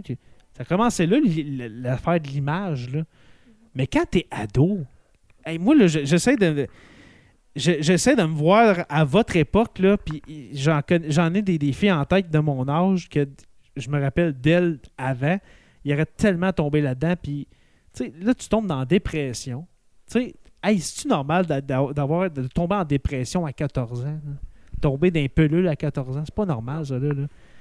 Ça 0.55 0.61
a 0.61 0.65
commencé 0.65 1.05
là, 1.05 1.17
l'affaire 1.69 2.19
de 2.19 2.27
l'image. 2.27 2.89
là. 2.91 3.03
Mais 3.75 3.87
quand 3.87 4.05
t'es 4.09 4.27
ado, 4.31 4.79
hey, 5.45 5.57
moi, 5.59 5.75
j'essaie 5.87 6.35
de. 6.35 6.67
je- 7.55 7.81
J'essaie 7.81 8.15
de 8.15 8.23
me 8.23 8.33
voir 8.33 8.85
à 8.89 9.03
votre 9.03 9.35
époque, 9.35 9.79
là, 9.79 9.97
puis 9.97 10.21
j'en 10.53 11.33
ai 11.33 11.41
des, 11.41 11.57
des 11.57 11.71
filles 11.73 11.91
en 11.91 12.05
tête 12.05 12.29
de 12.29 12.39
mon 12.39 12.67
âge 12.67 13.09
que 13.09 13.27
je 13.75 13.89
me 13.89 13.99
rappelle 13.99 14.33
d'elles 14.33 14.79
avant. 14.97 15.37
Il 15.85 15.93
aurait 15.93 16.05
tellement 16.05 16.51
tombé 16.53 16.81
là-dedans, 16.81 17.15
puis 17.21 17.47
là, 18.21 18.33
tu 18.33 18.47
tombes 18.47 18.67
dans 18.67 18.79
la 18.79 18.85
dépression. 18.85 19.65
Tu 20.11 20.13
sais, 20.19 20.35
hey, 20.63 20.79
c'est-tu 20.79 21.07
normal 21.07 21.45
d'a- 21.45 21.61
d'a- 21.61 21.91
d'avoir, 21.93 22.29
de 22.31 22.47
tomber 22.47 22.75
en 22.75 22.85
dépression 22.85 23.45
à 23.45 23.51
14 23.53 24.05
ans? 24.05 24.19
Tomber 24.81 25.11
d'un 25.11 25.27
pelule 25.27 25.67
à 25.67 25.75
14 25.75 26.17
ans, 26.17 26.23
c'est 26.25 26.33
pas 26.35 26.45
normal, 26.45 26.85
ça, 26.85 26.97
là. 26.99 27.11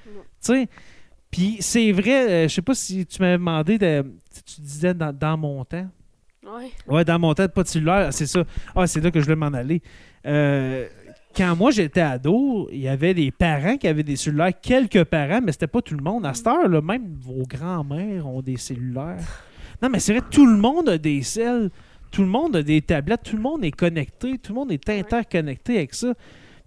Tu 0.05 0.21
sais, 0.41 0.69
puis 1.31 1.57
c'est 1.61 1.93
vrai, 1.93 2.31
euh, 2.31 2.49
je 2.49 2.55
sais 2.55 2.63
pas 2.63 2.75
si 2.75 3.07
tu 3.07 3.21
m'avais 3.21 3.39
demandé, 3.39 3.79
de, 3.79 4.05
tu 4.45 4.61
disais 4.61 4.95
dans, 4.95 5.13
dans 5.13 5.37
mon 5.37 5.65
temps. 5.65 5.89
Ouais. 6.45 6.71
Ouais, 6.87 7.05
dans 7.05 7.19
mon 7.19 7.33
temps, 7.35 7.49
pas 7.49 7.63
de 7.63 7.69
cellulaire, 7.69 8.13
c'est 8.13 8.27
ça. 8.27 8.45
Ah, 8.75 8.87
c'est 8.87 9.01
là 9.01 9.11
que 9.11 9.19
je 9.19 9.25
voulais 9.25 9.37
m'en 9.37 9.47
aller. 9.47 9.81
Euh, 10.27 10.87
quand 11.35 11.57
moi 11.57 11.71
j'étais 11.71 12.01
ado, 12.01 12.69
il 12.71 12.81
y 12.81 12.89
avait 12.89 13.15
des 13.15 13.31
parents 13.31 13.77
qui 13.77 13.89
avaient 13.89 14.03
des 14.03 14.17
cellulaires, 14.17 14.53
quelques 14.61 15.05
parents, 15.05 15.41
mais 15.43 15.53
c'était 15.53 15.67
pas 15.67 15.81
tout 15.81 15.97
le 15.97 16.03
monde. 16.03 16.27
À 16.27 16.35
cette 16.35 16.47
heure, 16.47 16.69
là, 16.69 16.81
même 16.83 17.17
vos 17.21 17.45
grands-mères 17.47 18.27
ont 18.27 18.43
des 18.43 18.57
cellulaires. 18.57 19.45
Non, 19.81 19.89
mais 19.89 20.01
c'est 20.01 20.13
vrai, 20.13 20.23
tout 20.31 20.47
le 20.47 20.59
monde 20.59 20.89
a 20.91 20.99
des 20.99 21.23
celles, 21.23 21.71
tout 22.11 22.23
le 22.23 22.29
monde 22.29 22.57
a 22.57 22.63
des 22.63 22.83
tablettes, 22.83 23.23
tout 23.25 23.37
le 23.37 23.43
monde 23.43 23.65
est 23.65 23.73
connecté, 23.73 24.39
tout 24.39 24.53
le 24.53 24.59
monde 24.61 24.73
est 24.73 24.89
interconnecté 24.91 25.79
avec 25.79 25.95
ça. 25.95 26.13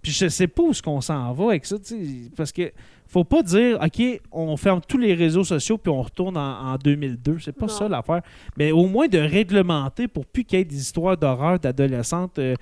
Puis 0.02 0.12
je 0.12 0.28
sais 0.28 0.48
pas 0.48 0.62
où 0.62 0.70
est-ce 0.70 0.82
qu'on 0.82 1.00
s'en 1.00 1.32
va 1.32 1.50
avec 1.50 1.64
ça, 1.64 1.78
tu 1.78 1.84
sais, 1.84 2.30
parce 2.36 2.52
que 2.52 2.72
faut 3.08 3.24
pas 3.24 3.42
dire, 3.42 3.78
OK, 3.82 4.02
on 4.32 4.56
ferme 4.56 4.80
tous 4.86 4.98
les 4.98 5.14
réseaux 5.14 5.44
sociaux 5.44 5.78
puis 5.78 5.90
on 5.92 6.02
retourne 6.02 6.36
en, 6.36 6.72
en 6.72 6.76
2002. 6.76 7.38
C'est 7.40 7.52
pas 7.52 7.66
Non. 7.66 7.72
ça 7.72 7.88
l'affaire. 7.88 8.22
Mais 8.58 8.72
au 8.72 8.86
moins 8.86 9.06
de 9.08 9.18
réglementer 9.18 10.08
pour 10.08 10.26
plus 10.26 10.44
qu'il 10.44 10.58
y 10.58 10.62
ait 10.62 10.64
des 10.64 10.76
histoires 10.80 11.16
d'horreur 11.16 11.58
d'adolescentes 11.58 12.38
euh, 12.38 12.54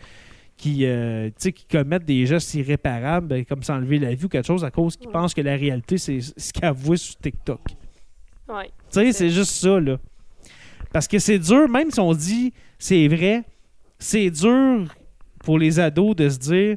qui, 0.57 0.85
euh, 0.87 1.31
qui 1.39 1.65
commettent 1.71 2.05
des 2.05 2.27
gestes 2.27 2.55
irréparables, 2.55 3.27
ben, 3.27 3.45
comme 3.45 3.63
s'enlever 3.63 3.99
la 3.99 4.15
vie 4.15 4.25
ou 4.27 4.29
quelque 4.29 4.47
chose 4.47 4.65
à 4.65 4.71
cause 4.71 4.97
qu'ils 4.97 5.09
Ouais. 5.09 5.13
pensent 5.13 5.35
que 5.35 5.41
la 5.41 5.57
réalité, 5.57 5.99
c'est 5.99 6.21
ce 6.21 6.53
qu'ils 6.53 6.65
avouent 6.65 6.97
sur 6.97 7.17
TikTok. 7.17 7.61
Ouais. 8.49 8.67
Tu 8.93 9.01
sais, 9.01 9.13
c'est 9.13 9.31
juste 9.31 9.53
ça, 9.53 9.81
là. 9.81 9.97
Parce 10.93 11.09
que 11.09 11.19
c'est 11.19 11.39
dur, 11.39 11.69
même 11.69 11.91
si 11.91 11.99
on 11.99 12.13
dit 12.13 12.53
c'est 12.79 13.09
vrai, 13.09 13.43
c'est 13.99 14.31
dur 14.31 14.85
pour 15.43 15.59
les 15.59 15.81
ados 15.81 16.15
de 16.15 16.29
se 16.29 16.39
dire 16.39 16.77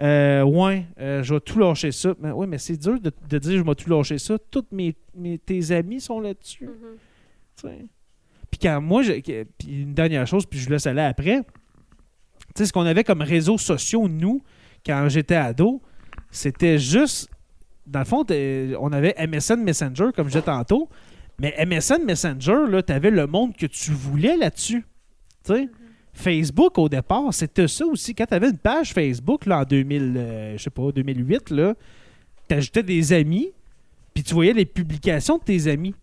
euh, 0.00 0.42
Ouais, 0.42 0.86
euh, 1.00 1.22
je 1.22 1.34
vais 1.34 1.40
tout 1.40 1.58
lâcher 1.58 1.92
ça. 1.92 2.14
Mais 2.20 2.30
oui, 2.30 2.46
mais 2.46 2.58
c'est 2.58 2.76
dur 2.76 3.00
de, 3.00 3.10
de 3.28 3.38
dire 3.38 3.58
je 3.58 3.64
vais 3.64 3.74
tout 3.74 3.90
lâcher 3.90 4.18
ça. 4.18 4.36
Tous 4.50 4.64
mes, 4.72 4.94
mes- 5.14 5.38
tes 5.38 5.70
amis 5.72 6.00
sont 6.00 6.20
là-dessus. 6.20 6.66
Mhm. 6.66 6.96
sais. 7.56 7.84
Puis 8.50 8.58
quand 8.62 8.80
moi, 8.80 9.02
je- 9.02 9.20
puis 9.58 9.82
une 9.82 9.94
dernière 9.94 10.26
chose, 10.26 10.46
puis 10.46 10.58
je 10.58 10.70
laisse 10.70 10.86
aller 10.86 11.00
après. 11.02 11.42
Tu 12.54 12.62
sais, 12.62 12.66
ce 12.66 12.72
qu'on 12.72 12.86
avait 12.86 13.04
comme 13.04 13.22
réseaux 13.22 13.58
sociaux, 13.58 14.08
nous, 14.08 14.42
quand 14.84 15.08
j'étais 15.08 15.34
ado, 15.34 15.82
c'était 16.30 16.78
juste. 16.78 17.28
Dans 17.86 18.00
le 18.00 18.04
fond, 18.04 18.24
on 18.80 18.92
avait 18.92 19.14
MSN 19.18 19.62
Messenger, 19.62 20.06
comme 20.14 20.26
je 20.26 20.32
disais 20.32 20.42
tantôt. 20.42 20.88
Mais 21.38 21.54
MSN 21.64 22.02
Messenger, 22.04 22.64
tu 22.86 22.92
avais 22.92 23.10
le 23.10 23.26
monde 23.26 23.54
que 23.56 23.66
tu 23.66 23.90
voulais 23.92 24.36
là-dessus. 24.36 24.84
Tu 25.44 25.52
sais? 25.54 25.68
Facebook, 26.16 26.78
au 26.78 26.88
départ, 26.88 27.32
c'était 27.34 27.68
ça 27.68 27.84
aussi. 27.86 28.14
Quand 28.14 28.24
tu 28.26 28.34
avais 28.34 28.48
une 28.48 28.56
page 28.56 28.92
Facebook 28.94 29.44
là, 29.44 29.60
en 29.60 29.64
2000, 29.64 30.14
euh, 30.16 30.56
je 30.56 30.62
sais 30.62 30.70
pas, 30.70 30.90
2008, 30.90 31.50
là, 31.50 31.74
t'ajoutais 32.48 32.82
des 32.82 33.12
amis, 33.12 33.50
puis 34.14 34.24
tu 34.24 34.32
voyais 34.32 34.54
les 34.54 34.64
publications 34.64 35.36
de 35.36 35.42
tes 35.44 35.66
amis. 35.70 35.94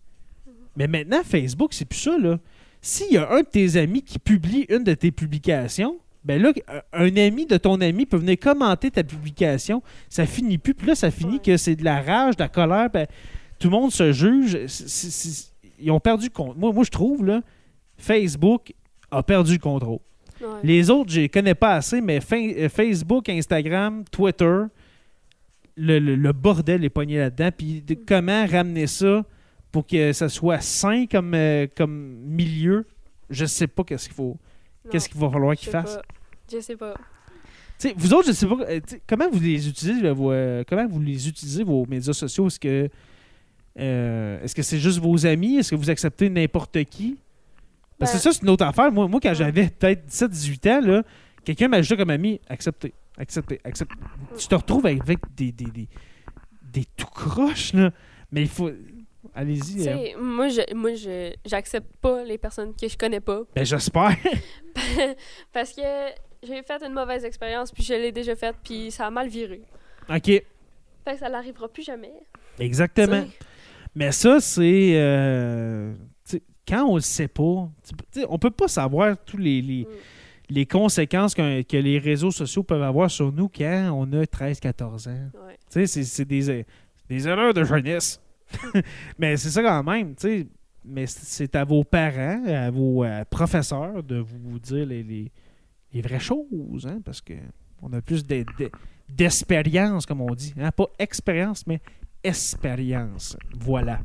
Mais 0.76 0.86
maintenant, 0.86 1.22
Facebook, 1.24 1.74
c'est 1.74 1.84
plus 1.84 1.98
ça, 1.98 2.16
là. 2.16 2.38
S'il 2.80 3.12
y 3.12 3.16
a 3.16 3.28
un 3.32 3.40
de 3.40 3.46
tes 3.46 3.76
amis 3.76 4.02
qui 4.02 4.18
publie 4.20 4.66
une 4.68 4.84
de 4.84 4.94
tes 4.94 5.10
publications, 5.10 5.96
ben 6.24 6.40
là, 6.40 6.52
un 6.92 7.16
ami 7.16 7.46
de 7.46 7.56
ton 7.56 7.80
ami 7.80 8.06
peut 8.06 8.16
venir 8.16 8.38
commenter 8.38 8.90
ta 8.90 9.02
publication. 9.02 9.82
Ça 10.08 10.26
finit 10.26 10.58
plus. 10.58 10.74
Puis 10.74 10.86
là, 10.86 10.94
ça 10.94 11.10
finit 11.10 11.34
Ouais. 11.34 11.42
que 11.42 11.56
c'est 11.56 11.76
de 11.76 11.84
la 11.84 12.00
rage, 12.00 12.36
de 12.36 12.42
la 12.42 12.48
colère. 12.48 12.88
ben, 12.90 13.06
tout 13.58 13.68
le 13.68 13.72
monde 13.72 13.90
se 13.92 14.12
juge. 14.12 14.58
Ils 15.80 15.90
ont 15.90 16.00
perdu 16.00 16.30
compte. 16.30 16.56
Moi, 16.56 16.72
moi 16.72 16.84
je 16.84 16.90
trouve, 16.90 17.24
là, 17.24 17.40
Facebook 17.96 18.72
a 19.16 19.22
perdu 19.22 19.52
le 19.54 19.58
contrôle. 19.58 19.98
Ouais. 20.40 20.46
Les 20.62 20.90
autres, 20.90 21.10
je 21.12 21.20
les 21.20 21.28
connais 21.28 21.54
pas 21.54 21.74
assez, 21.76 22.00
mais 22.00 22.18
euh, 22.32 22.68
Facebook, 22.68 23.28
Instagram, 23.28 24.04
Twitter, 24.10 24.62
le, 25.76 25.98
le- 25.98 26.16
le 26.16 26.32
bordel 26.32 26.84
est 26.84 26.90
pogné 26.90 27.18
là-dedans. 27.18 27.50
Puis 27.56 27.80
de- 27.82 27.94
comment 28.06 28.46
ramener 28.46 28.86
ça 28.86 29.24
pour 29.72 29.86
que 29.86 30.12
ça 30.12 30.28
soit 30.28 30.60
sain 30.60 31.06
comme, 31.06 31.34
euh, 31.34 31.66
comme 31.76 32.16
milieu, 32.26 32.86
je 33.30 33.44
sais 33.44 33.66
pas 33.66 33.82
qu'est-ce 33.84 34.06
qu'il 34.06 34.14
faut. 34.16 34.36
Qu'est-ce 34.90 35.08
qu'il 35.08 35.20
va 35.20 35.30
falloir 35.30 35.56
qu'ils 35.56 35.70
fassent. 35.70 35.98
Je 36.52 36.60
sais 36.60 36.76
pas. 36.76 36.94
Vous 37.96 38.12
autres, 38.14 38.28
je 38.28 38.32
sais 38.32 38.46
pas. 38.46 38.56
euh, 38.68 38.80
comment 39.06 39.28
vous 39.30 39.40
les 39.40 39.68
utilisez, 39.68 40.00
là, 40.02 40.12
vos, 40.12 40.30
euh, 40.30 40.62
comment 40.68 40.86
vous 40.86 41.00
les 41.00 41.28
utilisez, 41.28 41.64
vos 41.64 41.84
médias 41.86 42.12
sociaux? 42.12 42.46
Est-ce 42.46 42.60
que 42.60 42.88
euh, 43.78 44.42
est-ce 44.44 44.54
que 44.54 44.62
c'est 44.62 44.78
juste 44.78 45.00
vos 45.00 45.26
amis? 45.26 45.56
Est-ce 45.56 45.70
que 45.70 45.76
vous 45.76 45.90
acceptez 45.90 46.30
n'importe 46.30 46.84
qui? 46.84 47.16
Parce 47.98 48.12
que 48.12 48.16
Ben- 48.16 48.22
ça, 48.22 48.32
c'est 48.32 48.42
une 48.42 48.50
autre 48.50 48.64
affaire. 48.64 48.90
Moi, 48.90 49.06
moi 49.08 49.20
quand 49.22 49.34
j'avais 49.34 49.68
peut-être 49.68 50.06
17-18 50.06 50.66
ans, 50.70 50.80
là, 50.80 51.02
quelqu'un 51.44 51.68
m'ajoutait 51.68 51.96
comme 51.96 52.10
ami, 52.10 52.40
accepté, 52.48 52.92
accepté, 53.18 53.60
accepté. 53.64 53.94
Tu 54.38 54.46
te 54.48 54.54
retrouves 54.54 54.86
avec 54.86 55.04
des, 55.36 55.52
des, 55.52 55.64
des, 55.66 55.88
des 56.62 56.84
tout 56.96 57.06
croches, 57.06 57.72
là. 57.72 57.90
Mais 58.32 58.42
il 58.42 58.48
faut. 58.48 58.70
Allez-y. 59.34 59.80
euh, 59.80 59.84
sais, 59.84 60.14
moi, 60.20 60.48
je, 60.48 60.74
moi, 60.74 60.94
je, 60.94 61.32
j'accepte 61.46 61.96
pas 62.00 62.22
les 62.24 62.36
personnes 62.38 62.74
que 62.74 62.86
je 62.88 62.96
connais 62.96 63.20
pas. 63.20 63.40
Ben, 63.54 63.64
j'espère. 63.64 64.16
Parce 65.52 65.72
que 65.72 65.82
j'ai 66.42 66.62
fait 66.62 66.82
une 66.84 66.92
mauvaise 66.92 67.24
expérience, 67.24 67.72
puis 67.72 67.82
je 67.82 67.94
l'ai 67.94 68.12
déjà 68.12 68.34
faite, 68.36 68.56
puis 68.62 68.90
ça 68.90 69.06
a 69.06 69.10
mal 69.10 69.28
viré. 69.28 69.62
OK. 70.10 70.26
Fait 70.26 70.44
que 71.06 71.18
ça 71.18 71.28
n'arrivera 71.28 71.68
plus 71.68 71.82
jamais. 71.84 72.12
Exactement. 72.58 73.24
Mais 73.94 74.12
ça, 74.12 74.40
c'est. 74.40 74.92
euh, 74.94 75.92
quand 76.66 76.84
on 76.86 76.94
le 76.96 77.00
sait 77.00 77.28
pas, 77.28 77.68
tu 77.86 77.94
peux- 77.94 78.04
tu 78.12 78.20
sais, 78.20 78.26
on 78.28 78.38
peut 78.38 78.50
pas 78.50 78.68
savoir 78.68 79.16
tous 79.24 79.36
les, 79.36 79.60
les, 79.62 79.84
Mm. 79.84 79.88
les 80.50 80.66
conséquences 80.66 81.34
que 81.34 81.76
les 81.76 81.98
réseaux 81.98 82.30
sociaux 82.30 82.62
peuvent 82.62 82.82
avoir 82.82 83.10
sur 83.10 83.32
nous 83.32 83.48
quand 83.48 83.90
on 83.94 84.12
a 84.12 84.24
13-14 84.26 85.08
ans. 85.08 85.30
Ouais. 85.46 85.58
C'est- 85.68 86.24
des, 86.24 86.64
des 87.08 87.28
erreurs 87.28 87.52
de 87.54 87.64
jeunesse. 87.64 88.20
Mais 89.18 89.36
c'est 89.36 89.50
ça 89.50 89.62
quand 89.62 89.82
même. 89.82 90.14
Mais 90.86 91.06
c'est- 91.06 91.56
à 91.56 91.64
vos 91.64 91.82
parents, 91.82 92.44
à 92.46 92.70
vos 92.70 93.04
euh, 93.04 93.24
professeurs 93.24 94.02
de 94.02 94.16
vous 94.16 94.58
dire 94.58 94.86
les, 94.86 95.02
les- 95.02 95.32
les 95.92 96.00
vraies 96.02 96.20
choses, 96.20 96.86
hein, 96.86 97.00
parce 97.04 97.20
que 97.22 97.32
on 97.82 97.92
a 97.94 98.00
plus 98.02 98.26
de- 98.26 98.44
de- 98.58 98.70
d'expérience, 99.08 100.04
comme 100.06 100.20
on 100.20 100.34
dit. 100.34 100.52
hein. 100.58 100.70
Pas 100.72 100.86
expérience, 100.98 101.66
mais 101.66 101.80
expérience. 102.22 103.36
Voilà. 103.58 104.00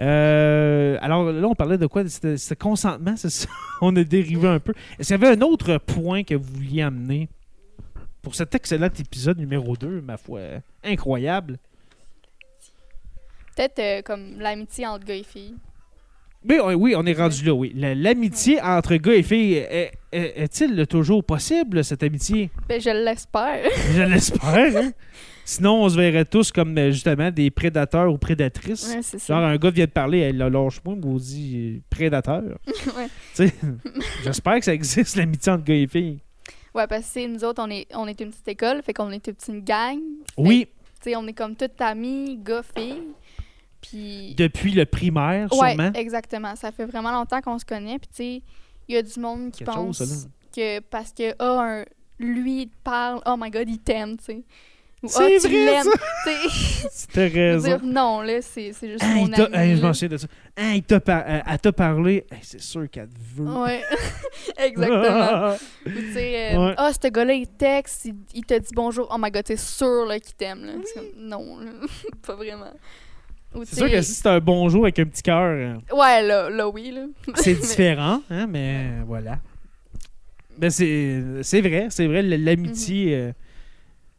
Euh, 0.00 0.96
alors 1.00 1.32
là, 1.32 1.46
on 1.48 1.54
parlait 1.54 1.78
de 1.78 1.86
quoi? 1.86 2.06
C'était 2.08 2.56
consentement, 2.56 3.14
on 3.80 3.94
a 3.96 4.04
dérivé 4.04 4.48
un 4.48 4.60
peu. 4.60 4.72
Est-ce 4.98 5.14
qu'il 5.14 5.22
y 5.22 5.26
avait 5.26 5.36
un 5.36 5.42
autre 5.42 5.78
point 5.78 6.22
que 6.22 6.34
vous 6.34 6.54
vouliez 6.54 6.82
amener 6.82 7.28
pour 8.22 8.34
cet 8.34 8.54
excellent 8.54 8.86
épisode 8.86 9.38
numéro 9.38 9.76
2, 9.76 10.00
ma 10.00 10.16
foi? 10.16 10.40
Incroyable. 10.84 11.58
Peut-être 13.56 13.78
euh, 13.80 14.02
comme 14.02 14.38
l'amitié 14.38 14.86
entre 14.86 15.04
gars 15.04 15.16
et 15.16 15.24
filles. 15.24 15.56
Mais 16.44 16.58
euh, 16.60 16.74
oui, 16.74 16.94
on 16.96 17.04
est 17.04 17.12
rendu 17.14 17.44
là, 17.44 17.52
oui. 17.52 17.72
La- 17.74 17.94
L'amitié 17.94 18.60
entre 18.62 18.94
gars 18.96 19.14
et 19.14 19.22
filles, 19.22 19.54
est- 19.54 19.92
est- 20.12 20.32
est-il 20.42 20.86
toujours 20.86 21.24
possible, 21.24 21.82
cette 21.84 22.02
amitié? 22.02 22.50
Ben, 22.68 22.80
je 22.80 22.90
l'espère. 22.90 23.64
Je 23.94 24.02
l'espère. 24.02 24.76
hein? 24.76 24.90
Sinon, 25.44 25.82
on 25.82 25.88
se 25.88 25.96
verrait 25.96 26.26
tous 26.26 26.52
comme 26.52 26.76
euh, 26.78 26.90
justement 26.90 27.30
des 27.30 27.50
prédateurs 27.50 28.12
ou 28.12 28.18
prédatrices. 28.18 28.86
ouais, 28.88 29.00
Genre, 29.02 29.20
ça. 29.20 29.36
un 29.38 29.56
gars 29.56 29.70
vient 29.70 29.86
de 29.86 29.90
parler, 29.90 30.18
elle 30.18 30.36
lâche-moi, 30.36 30.94
vous 31.00 31.18
dit 31.18 31.82
prédateur. 31.90 32.42
ouais. 32.66 33.08
Tu 33.34 33.48
sais, 33.48 33.54
J'espère 34.24 34.58
que 34.58 34.64
ça 34.66 34.74
existe, 34.74 35.16
l'amitié 35.16 35.50
entre 35.52 35.64
gars 35.64 35.74
et 35.74 35.86
filles. 35.86 36.18
ouais, 36.74 36.86
parce 36.86 37.10
que 37.12 37.26
nous 37.26 37.42
autres, 37.44 37.62
on 37.66 37.70
est, 37.70 37.86
on 37.94 38.06
est 38.06 38.20
une 38.20 38.28
petite 38.30 38.48
école, 38.48 38.82
fait 38.82 38.92
qu'on 38.92 39.10
est 39.10 39.26
une 39.26 39.34
petite 39.34 39.64
gang. 39.64 39.96
Fait 39.96 40.34
Oui, 40.42 40.66
Tu 41.02 41.10
sais, 41.10 41.16
on 41.16 41.26
est 41.26 41.32
comme 41.32 41.56
toutes 41.56 41.80
amis, 41.80 42.38
gars, 42.44 42.62
filles. 42.76 43.02
Puis. 43.80 44.34
depuis 44.36 44.72
le 44.72 44.84
primaire, 44.86 45.48
Ouais, 45.52 45.70
sûrement? 45.74 45.92
exactement. 45.94 46.56
Ça 46.56 46.72
fait 46.72 46.84
vraiment 46.86 47.12
longtemps 47.12 47.40
qu'on 47.40 47.58
se 47.58 47.64
connaît. 47.64 47.98
Puis, 47.98 48.08
tu 48.08 48.16
sais, 48.16 48.42
il 48.88 48.94
y 48.94 48.98
a 48.98 49.02
du 49.02 49.20
monde 49.20 49.50
qui 49.52 49.64
Quelque 49.64 49.72
pense 49.74 50.26
que 50.54 50.80
parce 50.80 51.12
que, 51.12 51.34
ah, 51.38 51.60
un- 51.80 51.84
lui, 52.18 52.62
il 52.62 52.68
parle, 52.82 53.20
oh 53.26 53.36
my 53.38 53.50
god, 53.50 53.68
il 53.68 53.78
t'aime, 53.78 54.16
tu 54.18 54.24
sais. 54.24 54.42
Ou, 55.00 55.06
C'est 55.06 55.22
ah, 55.36 55.40
tu 55.40 55.46
vrai, 55.46 55.64
l'aimes. 55.64 55.84
ça. 55.84 55.90
Tu 56.24 56.30
je 57.14 57.20
veux 57.20 57.52
raison. 57.70 57.80
non, 57.84 58.20
là, 58.22 58.42
c'est 58.42 58.72
c'est 58.72 58.88
juste 58.90 59.04
Hein, 59.04 59.14
mon 59.14 59.26
il 59.26 59.30
t'a- 59.30 59.44
ami. 59.52 59.76
je 59.76 59.82
m'en 59.82 59.92
souviens 59.92 60.08
de 60.08 60.16
ça. 60.16 60.26
Il 60.74 60.82
t'a 60.82 60.98
par- 60.98 61.22
euh, 61.24 61.38
elle 61.46 61.58
t'a 61.60 61.70
parlé. 61.72 62.26
C'est 62.42 62.60
sûr 62.60 62.90
qu'elle 62.90 63.08
te 63.08 63.14
veut. 63.36 63.44
Ouais, 63.46 63.80
exactement. 64.58 65.54
Tu 65.84 66.12
sais, 66.12 66.54
euh, 66.54 66.66
Ouais. 66.66 66.74
ah, 66.76 66.90
ce 66.92 67.08
gars-là, 67.08 67.32
il 67.34 67.46
texte, 67.46 68.06
il, 68.06 68.14
il 68.34 68.44
te 68.44 68.54
dit 68.58 68.70
bonjour. 68.74 69.06
Oh 69.12 69.16
my 69.20 69.30
god, 69.30 69.44
t'es 69.44 69.56
sûr 69.56 70.04
là, 70.06 70.18
qu'il 70.18 70.34
t'aime. 70.34 70.64
là. 70.64 70.72
C'est 70.84 70.94
comme, 70.94 71.10
non, 71.16 71.58
là, 71.58 71.70
pas 72.26 72.34
vraiment. 72.34 72.72
C'est 73.64 73.76
sûr 73.76 73.90
que 73.90 74.02
si 74.02 74.12
c'est 74.12 74.28
un 74.28 74.40
bonjour 74.40 74.84
avec 74.84 74.98
un 74.98 75.06
petit 75.06 75.22
cœur, 75.22 75.42
euh, 75.42 75.74
Ouais, 75.94 76.22
là, 76.22 76.50
là 76.50 76.68
oui, 76.68 76.90
là. 76.92 77.06
c'est 77.36 77.54
différent, 77.54 78.22
hein, 78.30 78.46
mais 78.46 79.00
voilà. 79.06 79.38
Ben 80.58 80.70
c'est 80.70 81.22
c'est 81.42 81.60
vrai, 81.60 81.86
c'est 81.90 82.06
vrai, 82.06 82.22
l'amitié. 82.22 83.06
Mhm. 83.06 83.12
euh, 83.28 83.32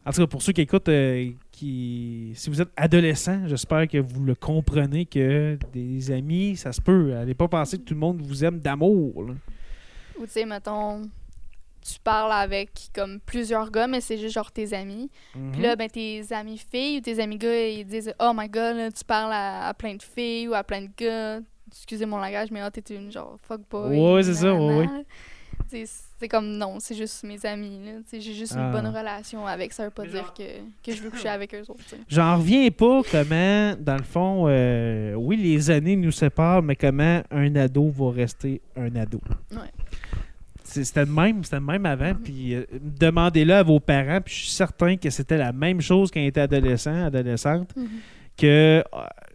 en 0.06 0.12
tout 0.12 0.22
cas, 0.22 0.28
pour 0.28 0.42
ceux 0.42 0.54
qui 0.54 0.62
écoutent, 0.62 0.90
euh, 0.90 1.30
qui, 1.52 2.32
si 2.34 2.50
vous 2.50 2.62
êtes 2.62 2.72
adolescent, 2.76 3.46
j'espère 3.46 3.88
que 3.88 3.98
vous 3.98 4.24
le 4.24 4.34
comprenez 4.34 5.06
que 5.06 5.58
des 5.74 6.10
amis, 6.12 6.56
ça 6.56 6.72
se 6.72 6.82
peut. 6.82 7.16
Allez 7.16 7.36
pas 7.36 7.48
penser 7.48 7.78
que 7.78 7.84
tout 7.84 7.94
le 7.94 8.00
monde 8.00 8.22
vous 8.22 8.44
aime 8.44 8.60
d'amour. 8.60 9.18
Ou 9.18 10.26
tu 10.26 10.32
sais, 10.32 10.46
mettons, 10.46 11.02
tu 11.94 12.00
parles 12.04 12.32
avec 12.32 12.70
comme 12.94 13.20
plusieurs 13.20 13.72
gars, 13.72 13.88
mais 13.88 14.02
c'est 14.02 14.18
juste 14.18 14.34
genre 14.36 14.52
tes 14.52 14.74
amis. 14.74 15.10
Mhm. 15.36 15.52
Puis 15.54 15.62
là, 15.62 15.76
ben, 15.76 15.90
tes 15.90 16.24
amis 16.32 16.58
filles 16.58 16.98
ou 16.98 17.02
tes 17.02 17.20
amis 17.20 17.38
gars, 17.38 17.68
ils 17.68 17.86
disent 17.86 18.14
Oh 18.20 18.32
my 18.36 18.48
god, 18.50 18.76
là, 18.76 18.92
tu 18.92 19.04
parles 19.04 19.34
à, 19.34 19.68
à 19.68 19.74
plein 19.74 19.96
de 19.96 20.04
filles 20.04 20.48
ou 20.48 20.54
à 20.54 20.64
plein 20.64 20.82
de 20.82 20.90
gars. 20.98 21.40
Excusez 21.72 22.06
mon 22.06 22.18
langage, 22.18 22.50
mais 22.52 22.62
ah, 22.62 22.72
t'es 22.72 22.96
une 22.96 23.12
genre 23.12 23.38
fuckboy. 23.44 23.98
Ouais, 23.98 24.24
c'est 24.24 24.34
ça, 24.34 24.54
ouais, 24.54 24.88
Tu 25.70 25.86
sais, 25.86 26.04
C'est 26.20 26.28
comme 26.28 26.58
non, 26.58 26.78
c'est 26.80 26.96
juste 26.96 27.24
mes 27.24 27.46
amis. 27.46 27.80
J'ai 28.12 28.34
juste 28.34 28.54
Ah. 28.58 28.62
une 28.66 28.72
bonne 28.72 28.88
relation 28.88 29.46
avec. 29.46 29.72
Ça 29.72 29.86
veut 29.86 29.92
pas 29.92 30.02
Mais 30.04 30.10
dire 30.10 30.24
genre- 30.24 30.34
que, 30.34 30.44
que 30.84 30.92
je 30.96 31.02
veux 31.04 31.12
coucher 31.12 31.30
avec 31.30 31.54
eux 31.54 31.62
autres. 31.68 31.84
tu 31.84 31.90
sais. 31.92 31.98
J'en 32.10 32.38
reviens 32.38 32.70
pas 32.72 33.02
comment, 33.10 33.76
dans 33.80 33.96
le 33.98 34.04
fond, 34.04 34.46
euh, 34.48 35.14
oui, 35.14 35.38
les 35.38 35.70
années 35.70 35.96
nous 35.96 36.12
séparent, 36.12 36.64
mais 36.64 36.76
comment 36.76 37.22
un 37.32 37.56
ado 37.56 37.88
va 37.90 38.12
rester 38.12 38.62
un 38.76 38.94
ado. 38.96 39.22
Ouais. 39.52 39.58
C'était 40.70 41.06
le 41.06 41.12
même, 41.12 41.44
c'était 41.44 41.58
le 41.58 41.66
même 41.66 41.86
avant. 41.86 42.10
Mhm. 42.14 42.20
Puis 42.24 42.54
euh, 42.56 42.64
demandez-le 42.80 43.54
à 43.54 43.64
vos 43.64 43.80
parents, 43.80 44.22
puis 44.22 44.34
je 44.34 44.40
suis 44.42 44.50
certain 44.52 44.98
que 44.98 45.10
c'était 45.10 45.38
la 45.38 45.52
même 45.52 45.82
chose 45.82 46.12
quand 46.12 46.20
ils 46.20 46.28
étaient 46.28 46.42
adolescents, 46.42 47.06
adolescentes, 47.06 47.76
Mhm. 47.76 47.88
que 48.38 48.46
euh, 48.48 48.82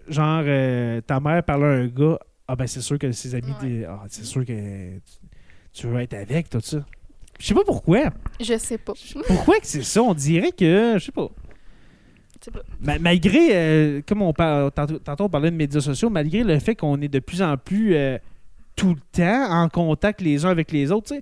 genre 0.08 0.42
euh, 0.44 1.00
ta 1.00 1.20
mère 1.20 1.42
parle 1.42 1.64
à 1.64 1.68
un 1.68 1.86
gars, 1.88 2.18
ah 2.46 2.56
ben 2.56 2.66
c'est 2.66 2.80
sûr 2.80 2.98
que 2.98 3.10
ses 3.12 3.34
amis, 3.34 3.52
Ouais. 3.62 3.68
disent, 3.68 3.86
ah, 3.88 4.02
c'est 4.08 4.24
sûr 4.24 4.44
que 4.44 4.98
tu, 5.72 5.86
veux 5.86 6.00
être 6.00 6.14
avec, 6.14 6.48
tout 6.50 6.60
ça. 6.60 6.84
Je 7.40 7.46
sais 7.46 7.54
pas 7.54 7.64
pourquoi. 7.66 8.10
Je 8.40 8.56
sais 8.58 8.78
pas. 8.78 8.92
Pourquoi 9.26 9.58
que 9.58 9.66
c'est 9.66 9.82
ça? 9.82 10.02
On 10.02 10.14
dirait 10.14 10.52
que, 10.52 10.94
je 10.98 11.04
sais 11.06 11.12
pas. 11.12 11.28
Je 12.38 12.44
sais 12.44 12.50
pas. 12.52 12.60
Ma- 12.80 12.98
malgré, 13.00 13.48
euh, 13.56 14.02
comme 14.06 14.22
on 14.22 14.32
parle, 14.32 14.70
tantôt, 14.70 14.98
tantôt 15.00 15.24
on 15.24 15.28
parlait 15.28 15.50
de 15.50 15.56
médias 15.56 15.80
sociaux, 15.80 16.10
malgré 16.10 16.44
le 16.44 16.58
fait 16.60 16.76
qu'on 16.76 17.00
est 17.00 17.08
de 17.08 17.18
plus 17.18 17.42
en 17.42 17.56
plus 17.56 17.96
euh, 17.96 18.18
tout 18.76 18.94
le 18.94 19.00
temps 19.12 19.50
en 19.50 19.68
contact 19.68 20.20
les 20.20 20.44
uns 20.44 20.50
avec 20.50 20.72
les 20.72 20.90
autres, 20.90 21.14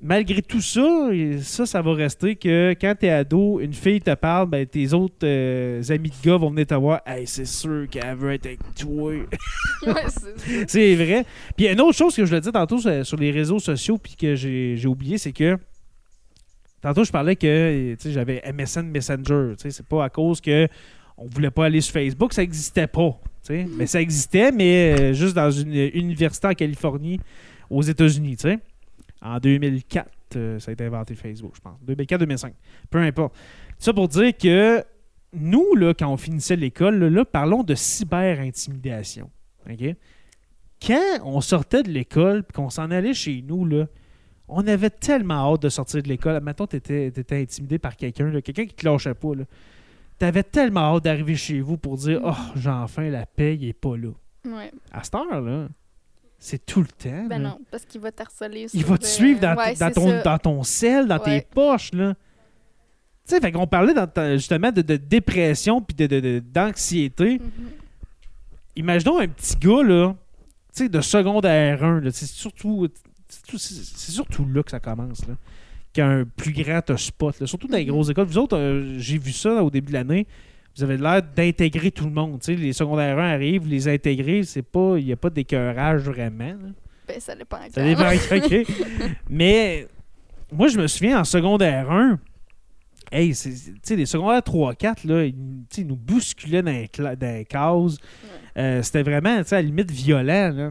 malgré 0.00 0.42
tout 0.42 0.60
ça, 0.60 1.10
ça, 1.42 1.66
ça 1.66 1.82
va 1.82 1.94
rester 1.94 2.36
que 2.36 2.74
quand 2.80 2.94
t'es 2.98 3.10
ado, 3.10 3.60
une 3.60 3.72
fille 3.72 4.00
te 4.00 4.14
parle, 4.14 4.48
ben, 4.48 4.66
tes 4.66 4.92
autres 4.92 5.16
euh, 5.24 5.82
amis 5.88 6.10
de 6.10 6.28
gars 6.28 6.36
vont 6.36 6.50
venir 6.50 6.66
te 6.66 6.74
voir. 6.74 7.00
Hey, 7.06 7.26
c'est 7.26 7.46
sûr 7.46 7.88
qu'elle 7.90 8.16
veut 8.16 8.32
être 8.32 8.46
avec 8.46 8.60
toi. 8.76 9.12
Ouais, 9.12 9.26
c'est 10.68 10.94
vrai. 10.94 11.24
Puis 11.56 11.68
une 11.68 11.80
autre 11.80 11.96
chose 11.96 12.14
que 12.14 12.24
je 12.24 12.34
le 12.34 12.40
dis 12.40 12.52
tantôt 12.52 12.78
sur, 12.78 13.04
sur 13.04 13.16
les 13.16 13.30
réseaux 13.30 13.58
sociaux, 13.58 13.98
puis 13.98 14.14
que 14.14 14.34
j'ai 14.34 14.86
oublié, 14.86 15.18
c'est 15.18 15.32
que 15.32 15.58
tantôt 16.80 17.04
je 17.04 17.10
parlais 17.10 17.36
que 17.36 17.96
j'avais 18.04 18.42
MSN 18.52 18.86
Messenger. 18.86 19.54
C'est 19.58 19.86
pas 19.86 20.04
à 20.04 20.08
cause 20.10 20.40
que 20.40 20.68
on 21.20 21.26
voulait 21.26 21.50
pas 21.50 21.64
aller 21.66 21.80
sur 21.80 21.94
Facebook, 21.94 22.32
ça 22.32 22.42
existait 22.42 22.86
pas. 22.86 23.18
Mais 23.50 23.86
ça 23.86 24.00
existait, 24.00 24.52
mais 24.52 24.94
euh, 24.98 25.12
juste 25.12 25.34
dans 25.34 25.50
une 25.50 25.72
université 25.72 26.48
en 26.48 26.54
Californie, 26.54 27.20
aux 27.70 27.82
États-Unis. 27.82 28.36
tu 28.36 28.42
sais. 28.42 28.58
En 29.20 29.38
2004, 29.38 30.08
euh, 30.36 30.58
ça 30.58 30.70
a 30.70 30.72
été 30.72 30.84
inventé 30.84 31.14
Facebook, 31.14 31.54
je 31.56 31.60
pense. 31.60 31.78
2004-2005. 31.86 32.52
Peu 32.90 32.98
importe. 32.98 33.34
Ça 33.78 33.92
pour 33.92 34.08
dire 34.08 34.36
que 34.36 34.84
nous, 35.32 35.74
là, 35.74 35.94
quand 35.94 36.12
on 36.12 36.16
finissait 36.16 36.56
l'école, 36.56 36.98
là, 36.98 37.10
là, 37.10 37.24
parlons 37.24 37.62
de 37.62 37.74
cyber-intimidation. 37.74 39.30
OK? 39.68 39.94
Quand 40.84 41.18
on 41.24 41.40
sortait 41.40 41.82
de 41.82 41.90
l'école 41.90 42.44
et 42.48 42.52
qu'on 42.52 42.70
s'en 42.70 42.90
allait 42.90 43.14
chez 43.14 43.42
nous, 43.46 43.64
là, 43.64 43.86
on 44.48 44.66
avait 44.66 44.90
tellement 44.90 45.52
hâte 45.52 45.62
de 45.62 45.68
sortir 45.68 46.02
de 46.02 46.08
l'école. 46.08 46.40
Mettons, 46.42 46.66
tu 46.66 46.76
étais, 46.76 47.12
intimidé 47.32 47.78
par 47.78 47.96
quelqu'un, 47.96 48.30
là, 48.30 48.40
quelqu'un 48.40 48.64
qui 48.64 48.74
te 48.74 48.86
lâchait 48.86 49.14
pas. 49.14 49.32
Tu 49.34 49.44
avais 50.24 50.42
tellement 50.42 50.94
hâte 50.96 51.04
d'arriver 51.04 51.36
chez 51.36 51.60
vous 51.60 51.76
pour 51.76 51.96
dire 51.96 52.20
Oh, 52.24 52.34
j'ai 52.56 52.70
enfin 52.70 53.08
la 53.10 53.26
paix, 53.26 53.56
il 53.56 53.68
est 53.68 53.72
pas 53.72 53.96
là. 53.96 54.10
Ouais. 54.44 54.72
À 54.92 55.02
cette 55.04 55.14
heure-là, 55.14 55.68
c'est 56.38 56.64
tout 56.64 56.80
le 56.80 56.86
temps. 56.88 57.26
Ben 57.28 57.42
là. 57.42 57.48
non, 57.50 57.60
parce 57.70 57.84
qu'il 57.84 58.00
va 58.00 58.10
t'harceler. 58.12 58.66
Il 58.72 58.84
va 58.84 58.96
te 58.98 59.04
euh, 59.04 59.08
suivre 59.08 59.40
dans, 59.40 59.56
ouais, 59.56 59.74
dans 59.74 59.88
c'est 59.88 59.92
ton, 59.94 60.08
ça. 60.08 60.22
dans 60.22 60.38
ton 60.38 60.62
sel, 60.62 61.06
dans 61.06 61.18
tes 61.18 61.40
poches, 61.42 61.92
là. 61.92 62.14
Tu 63.26 63.34
sais, 63.34 63.40
fait 63.40 63.52
qu'on 63.52 63.66
parlait 63.66 63.92
dans 63.92 64.06
ta- 64.06 64.36
justement 64.36 64.72
de, 64.72 64.80
de 64.80 64.96
dépression 64.96 65.82
puis 65.82 65.94
de, 65.94 66.38
d'anxiété. 66.38 67.38
Mhm. 67.38 67.70
Imaginons 68.76 69.18
un 69.18 69.28
petit 69.28 69.56
gars, 69.56 69.82
là, 69.82 70.14
tu 70.74 70.84
sais, 70.84 70.88
de 70.88 71.00
secondaire 71.00 71.82
1, 71.84 72.00
là, 72.00 72.10
c'est 72.12 72.26
surtout, 72.26 72.88
c'est 73.28 73.42
tout- 73.46 73.58
c'est- 73.58 73.74
c'est 73.84 74.12
surtout 74.12 74.46
là 74.46 74.62
que 74.62 74.70
ça 74.70 74.80
commence, 74.80 75.26
là, 75.26 75.34
qu'un 75.98 76.24
plus 76.36 76.52
grand 76.52 76.80
spot, 76.96 77.40
là, 77.40 77.46
surtout 77.46 77.66
dans 77.66 77.76
les 77.76 77.84
grosses 77.86 78.08
écoles. 78.10 78.26
Vous 78.26 78.38
autres, 78.38 78.56
euh, 78.56 78.94
j'ai 78.98 79.18
vu 79.18 79.32
ça 79.32 79.50
là, 79.50 79.64
au 79.64 79.70
début 79.70 79.88
de 79.88 79.94
l'année, 79.98 80.26
vous 80.76 80.84
avez 80.84 80.96
l'air 80.96 81.22
d'intégrer 81.22 81.90
tout 81.90 82.04
le 82.04 82.12
monde, 82.12 82.40
les 82.46 82.72
secondaires 82.72 83.18
1 83.18 83.32
arrivent, 83.32 83.62
vous 83.62 83.68
les 83.68 83.88
intégrez, 83.88 84.44
c'est 84.44 84.62
pas, 84.62 84.94
il 84.96 85.06
n'y 85.06 85.12
a 85.12 85.16
pas 85.16 85.28
d'écœurage 85.30 86.02
vraiment, 86.02 86.44
là. 86.44 86.70
Ben, 87.08 87.18
ça 87.20 87.34
dépend. 87.34 87.58
Ça 87.70 87.82
dépend, 87.82 88.10
OK. 88.36 88.66
Mais 89.28 89.88
moi, 90.52 90.68
je 90.68 90.78
me 90.78 90.86
souviens 90.86 91.20
en 91.20 91.24
secondaire 91.24 91.90
1, 91.90 92.18
hey, 93.10 93.34
c'est- 93.34 93.96
les 93.96 94.06
secondaires 94.06 94.42
3-4, 94.42 95.04
là, 95.04 95.24
ils, 95.24 95.86
nous 95.86 95.96
bousculaient 95.96 96.62
dans 96.62 96.70
les, 96.70 96.88
dans 96.96 97.34
les 97.34 97.44
cases. 97.44 97.96
Euh, 98.56 98.82
C'était 98.82 99.02
vraiment, 99.02 99.38
à 99.40 99.42
la 99.50 99.62
limite 99.62 99.90
violent, 99.90 100.52
là. 100.54 100.70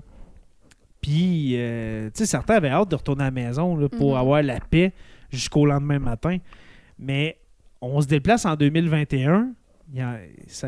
Puis, 1.08 1.54
euh, 1.56 2.08
tu 2.08 2.17
sais, 2.20 2.26
certains 2.26 2.56
avaient 2.56 2.67
hâte 2.67 2.91
de 2.91 2.96
retourner 2.98 3.22
à 3.24 3.28
la 3.28 3.32
maison 3.32 3.78
là, 3.78 3.88
pour 3.88 4.12
Mhm. 4.15 4.17
avoir 4.20 4.43
la 4.43 4.60
paix 4.60 4.91
jusqu'au 5.32 5.65
lendemain 5.65 6.00
matin. 6.00 6.38
Mais 7.00 7.38
on 7.80 8.02
se 8.02 8.08
déplace 8.08 8.46
en 8.46 8.56
2021. 8.58 9.54
Il 9.93 10.00
y 10.00 10.02
a- 10.02 10.20
ça- 10.48 10.67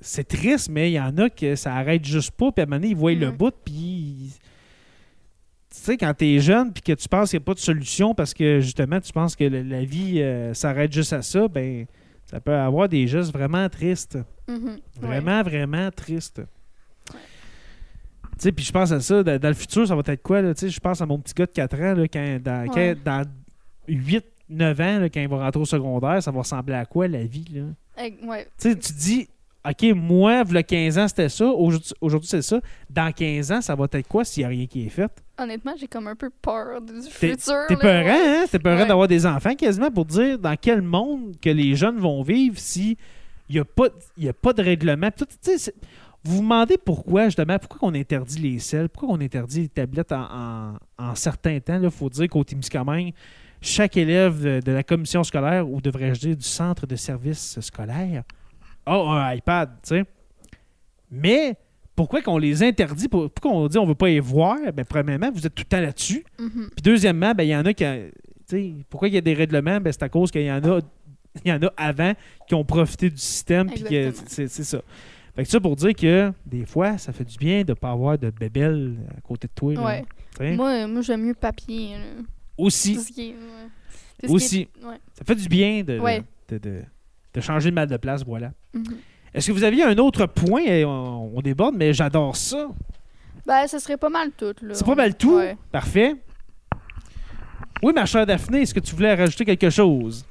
C'est 0.00 0.28
triste, 0.28 0.68
mais 0.70 0.92
il 0.92 0.94
y 0.94 1.00
en 1.00 1.16
a 1.18 1.28
que 1.28 1.56
ça 1.56 1.74
arrête 1.74 2.04
juste 2.04 2.30
pas. 2.30 2.52
Puis 2.52 2.60
à 2.60 2.62
un 2.62 2.66
moment 2.66 2.76
donné, 2.76 2.90
ils 2.90 2.96
voient 2.96 3.14
le 3.14 3.32
Mhm. 3.32 3.36
bout, 3.36 3.52
puis 3.64 4.30
tu 5.72 5.76
sais, 5.76 5.96
quand 5.96 6.14
t'es 6.14 6.38
jeune 6.38 6.72
puis 6.72 6.82
que 6.82 6.92
tu 6.92 7.08
penses 7.08 7.30
qu'il 7.30 7.40
n'y 7.40 7.42
a 7.42 7.46
pas 7.46 7.54
de 7.54 7.58
solution 7.58 8.14
parce 8.14 8.32
que 8.32 8.60
justement 8.60 9.00
tu 9.00 9.12
penses 9.12 9.34
que 9.34 9.42
le- 9.44 9.62
la 9.62 9.82
vie 9.84 10.20
euh, 10.22 10.54
s'arrête 10.54 10.92
juste 10.92 11.12
à 11.12 11.22
ça, 11.22 11.48
ben 11.48 11.86
ça 12.26 12.40
peut 12.40 12.54
avoir 12.54 12.88
des 12.88 13.08
gestes 13.08 13.32
vraiment 13.32 13.68
tristes. 13.68 14.18
Mhm. 14.48 14.78
Vraiment, 15.00 15.42
vraiment 15.42 15.90
tristes. 15.90 16.42
Sais, 18.42 18.52
puis 18.52 18.64
je 18.64 18.72
pense 18.72 18.90
à 18.92 19.00
ça, 19.00 19.22
dans, 19.22 19.38
dans 19.38 19.48
le 19.48 19.54
futur, 19.54 19.86
ça 19.86 19.94
va 19.94 20.02
être 20.06 20.22
quoi? 20.22 20.40
Là? 20.42 20.54
Tu 20.54 20.60
sais, 20.60 20.68
Je 20.70 20.80
pense 20.80 21.00
à 21.00 21.06
mon 21.06 21.18
petit 21.18 21.34
gars 21.34 21.46
de 21.46 21.50
4 21.52 21.74
ans, 21.80 21.94
là, 21.94 22.08
quand, 22.08 22.38
dans, 22.42 22.66
quand- 22.68 22.74
Ouais. 22.76 22.96
dans 23.04 23.24
8, 23.88 24.24
9 24.48 24.80
ans, 24.80 24.98
là, 25.00 25.08
quand 25.10 25.20
il 25.20 25.28
va 25.28 25.44
rentrer 25.44 25.60
au 25.60 25.64
secondaire, 25.66 26.22
ça 26.22 26.30
va 26.30 26.38
ressembler 26.38 26.74
à 26.74 26.84
quoi 26.86 27.06
la 27.08 27.22
vie? 27.24 27.44
Là? 27.54 27.62
Ouais. 28.26 28.44
Tu 28.58 28.70
sais, 28.70 28.76
tu 28.76 28.92
dis, 28.94 29.28
OK, 29.68 29.94
moi, 29.94 30.42
il 30.48 30.64
15 30.64 30.98
ans, 30.98 31.06
c'était 31.08 31.28
ça. 31.28 31.44
Aujourd'hui, 31.46 32.28
c'est 32.28 32.40
ça. 32.42 32.60
Dans 32.88 33.12
15 33.12 33.52
ans, 33.52 33.60
ça 33.60 33.74
va 33.74 33.86
être 33.92 34.08
quoi 34.08 34.24
s'il 34.24 34.40
n'y 34.40 34.44
a 34.46 34.48
rien 34.48 34.66
qui 34.66 34.86
est 34.86 34.88
fait? 34.88 35.10
Honnêtement, 35.38 35.74
j'ai 35.78 35.86
comme 35.86 36.06
un 36.08 36.16
peu 36.16 36.30
peur 36.30 36.80
du 36.80 36.94
futur. 37.10 37.66
T'es 37.68 37.76
peurant, 37.76 38.04
ouais. 38.06 38.38
hein? 38.42 38.44
T'es 38.50 38.58
peurant 38.58 38.80
Ouais. 38.82 38.86
d'avoir 38.88 39.06
des 39.08 39.26
enfants 39.26 39.54
quasiment 39.54 39.90
pour 39.90 40.06
dire 40.06 40.38
dans 40.38 40.56
quel 40.56 40.80
monde 40.80 41.34
que 41.42 41.50
les 41.50 41.74
jeunes 41.76 41.98
vont 41.98 42.22
vivre 42.22 42.58
si 42.58 42.96
il 43.50 43.54
n'y 43.54 43.60
a, 43.60 43.64
pas- 43.64 43.88
y 44.16 44.28
a 44.28 44.32
pas 44.32 44.52
de 44.54 44.62
règlement. 44.62 45.10
Tout, 45.10 45.26
vous 46.24 46.36
vous 46.36 46.42
demandez 46.42 46.76
pourquoi, 46.76 47.26
justement, 47.26 47.58
pourquoi 47.58 47.88
on 47.88 47.94
interdit 47.94 48.38
les 48.38 48.58
selles, 48.58 48.88
pourquoi 48.88 49.14
on 49.14 49.20
interdit 49.20 49.62
les 49.62 49.68
tablettes 49.68 50.12
en, 50.12 50.26
en, 50.30 50.72
en 50.98 51.14
certains 51.14 51.58
temps. 51.60 51.80
Il 51.82 51.90
faut 51.90 52.10
dire 52.10 52.28
qu'au 52.28 52.44
Témiscamingue, 52.44 53.12
chaque 53.62 53.96
élève 53.96 54.42
de, 54.42 54.60
de 54.60 54.72
la 54.72 54.82
commission 54.82 55.24
scolaire, 55.24 55.68
ou 55.68 55.80
devrais-je 55.80 56.20
dire 56.20 56.36
du 56.36 56.44
centre 56.46 56.86
de 56.86 56.96
service 56.96 57.58
scolaire, 57.60 58.22
a 58.86 58.94
un 58.96 59.34
iPad, 59.34 59.70
tu 59.82 59.88
sais. 59.96 60.04
Mais 61.10 61.56
pourquoi 61.96 62.22
qu'on 62.22 62.38
les 62.38 62.62
interdit, 62.62 63.08
pour- 63.08 63.30
pourquoi 63.30 63.52
on 63.58 63.66
dit 63.66 63.78
on 63.78 63.86
veut 63.86 63.94
pas 63.94 64.08
les 64.08 64.20
voir? 64.20 64.56
Ben, 64.74 64.84
premièrement, 64.84 65.30
vous 65.32 65.46
êtes 65.46 65.54
tout 65.54 65.64
le 65.64 65.68
temps 65.68 65.80
là-dessus. 65.80 66.24
Mhm. 66.38 66.70
Puis 66.74 66.82
deuxièmement, 66.82 67.34
ben, 67.34 67.44
il 67.44 67.50
y 67.50 67.56
en 67.56 67.64
a 67.64 67.72
qui. 67.74 67.84
pourquoi 68.88 69.08
il 69.08 69.14
y 69.14 69.18
a 69.18 69.20
des 69.20 69.34
règlements? 69.34 69.80
Ben, 69.80 69.92
c'est 69.92 70.02
à 70.02 70.08
cause 70.08 70.30
qu'il 70.30 70.42
y 70.42 70.50
en 70.52 70.62
a. 70.64 70.80
Il 71.44 71.48
y 71.50 71.52
en 71.52 71.62
a 71.62 71.72
avant 71.76 72.12
qui 72.48 72.54
ont 72.56 72.64
profité 72.64 73.08
du 73.08 73.16
système. 73.16 73.68
c'est 74.26 74.48
ça. 74.48 74.80
Fait 75.40 75.44
que 75.44 75.50
ça 75.52 75.58
pour 75.60 75.74
dire 75.74 75.94
que 75.94 76.32
des 76.44 76.66
fois, 76.66 76.98
ça 76.98 77.14
fait 77.14 77.24
du 77.24 77.38
bien 77.38 77.62
de 77.62 77.70
ne 77.70 77.74
pas 77.74 77.92
avoir 77.92 78.18
de 78.18 78.28
bébelle 78.28 78.96
à 79.16 79.22
côté 79.22 79.48
de 79.48 79.52
toi. 79.54 79.72
là, 79.72 80.02
Ouais. 80.38 80.52
Moi, 80.54 80.86
moi 80.86 81.00
j'aime 81.00 81.22
mieux 81.22 81.32
papier. 81.34 81.94
là. 81.94 82.22
Aussi, 82.58 82.94
Tout 82.96 83.00
ce 83.00 83.10
qui 83.12 83.28
est- 83.30 83.32
ouais. 83.32 83.36
Tout 83.38 84.20
ce 84.20 84.26
qui 84.26 84.32
Aussi. 84.34 84.60
est- 84.60 84.84
ouais. 84.86 84.96
ça 85.14 85.24
fait 85.24 85.34
du 85.36 85.48
bien 85.48 85.82
de, 85.82 85.98
Ouais. 85.98 86.22
de, 86.50 86.58
de- 86.58 86.82
de 87.32 87.40
changer 87.40 87.70
de 87.70 87.74
mal 87.74 87.86
de 87.88 87.96
place. 87.96 88.22
Voilà. 88.22 88.52
Mhm. 88.74 88.84
Est-ce 89.32 89.46
que 89.46 89.52
vous 89.52 89.64
aviez 89.64 89.82
un 89.84 89.96
autre 89.96 90.26
point? 90.26 90.60
On, 90.84 91.32
on 91.34 91.40
déborde, 91.40 91.74
mais 91.74 91.94
j'adore 91.94 92.36
ça. 92.36 92.68
Ben, 93.46 93.66
ça 93.66 93.78
serait 93.78 93.96
pas 93.96 94.10
mal 94.10 94.32
tout. 94.36 94.52
là. 94.60 94.74
C'est 94.74 94.84
pas 94.84 94.94
mal 94.94 95.14
tout? 95.16 95.36
Ouais. 95.36 95.56
Parfait. 95.72 96.16
Oui, 97.82 97.94
ma 97.94 98.04
chère 98.04 98.26
Daphné, 98.26 98.60
est-ce 98.60 98.74
que 98.74 98.80
tu 98.80 98.94
voulais 98.94 99.14
rajouter 99.14 99.46
quelque 99.46 99.70
chose? 99.70 100.26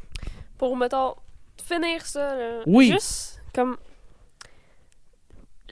Pour, 0.56 0.78
mettons, 0.78 1.16
finir 1.64 2.06
ça, 2.06 2.36
là, 2.36 2.60
Oui. 2.68 2.92
juste 2.92 3.42
comme 3.56 3.76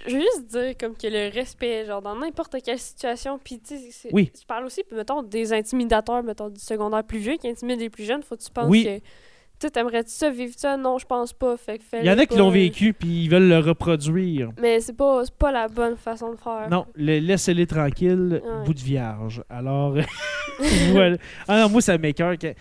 je 0.05 0.13
veux 0.15 0.21
juste 0.21 0.47
dire 0.47 0.73
comme 0.79 0.95
que 0.95 1.07
le 1.07 1.33
respect, 1.33 1.86
genre 1.86 2.01
dans 2.01 2.15
n'importe 2.15 2.57
quelle 2.63 2.79
situation, 2.79 3.39
puis 3.43 3.60
tu 3.60 3.77
sais, 3.91 4.10
Oui. 4.12 4.31
je 4.39 4.45
parle 4.45 4.65
aussi, 4.65 4.83
mettons, 4.91 5.23
des 5.23 5.53
intimidateurs, 5.53 6.23
mettons, 6.23 6.49
du 6.49 6.60
secondaire 6.60 7.03
plus 7.03 7.19
vieux 7.19 7.38
qui 7.38 7.47
intimident 7.49 7.79
les 7.79 7.89
plus 7.89 8.03
jeunes, 8.03 8.21
faut 8.23 8.36
que 8.36 8.43
tu 8.43 8.51
penses 8.51 8.67
Oui. 8.69 8.83
que, 8.86 8.99
tu 9.60 9.71
t'aimerais-tu 9.71 10.12
ça, 10.12 10.29
vivre 10.29 10.53
ça? 10.55 10.77
Non, 10.77 10.99
je 10.99 11.05
pense 11.07 11.33
pas, 11.33 11.57
fait 11.57 11.79
que 11.79 11.83
Il 11.99 12.05
y 12.05 12.12
en 12.12 12.17
a 12.19 12.25
qui 12.27 12.38
l'ont 12.38 12.51
vécu 12.51 12.93
puis 12.93 13.23
ils 13.23 13.27
veulent 13.29 13.47
le 13.49 13.57
reproduire. 13.57 14.51
Mais 14.62 14.79
c'est 14.81 14.93
pas, 14.93 15.23
pas 15.39 15.51
la 15.51 15.67
bonne 15.67 15.97
façon 15.97 16.31
de 16.31 16.38
faire. 16.38 16.67
Non, 16.69 16.86
le- 16.93 17.17
laissez-les 17.19 17.65
tranquilles, 17.65 18.39
Ouais. 18.45 18.63
bout 18.65 18.75
de 18.75 18.79
vierge. 18.79 19.41
Alors, 19.49 19.95
voilà. 20.91 21.17
Ah 21.47 21.62
non, 21.62 21.69
moi, 21.69 21.81
ça 21.81 21.97
m'écoeure. 21.97 22.38
que- 22.38 22.53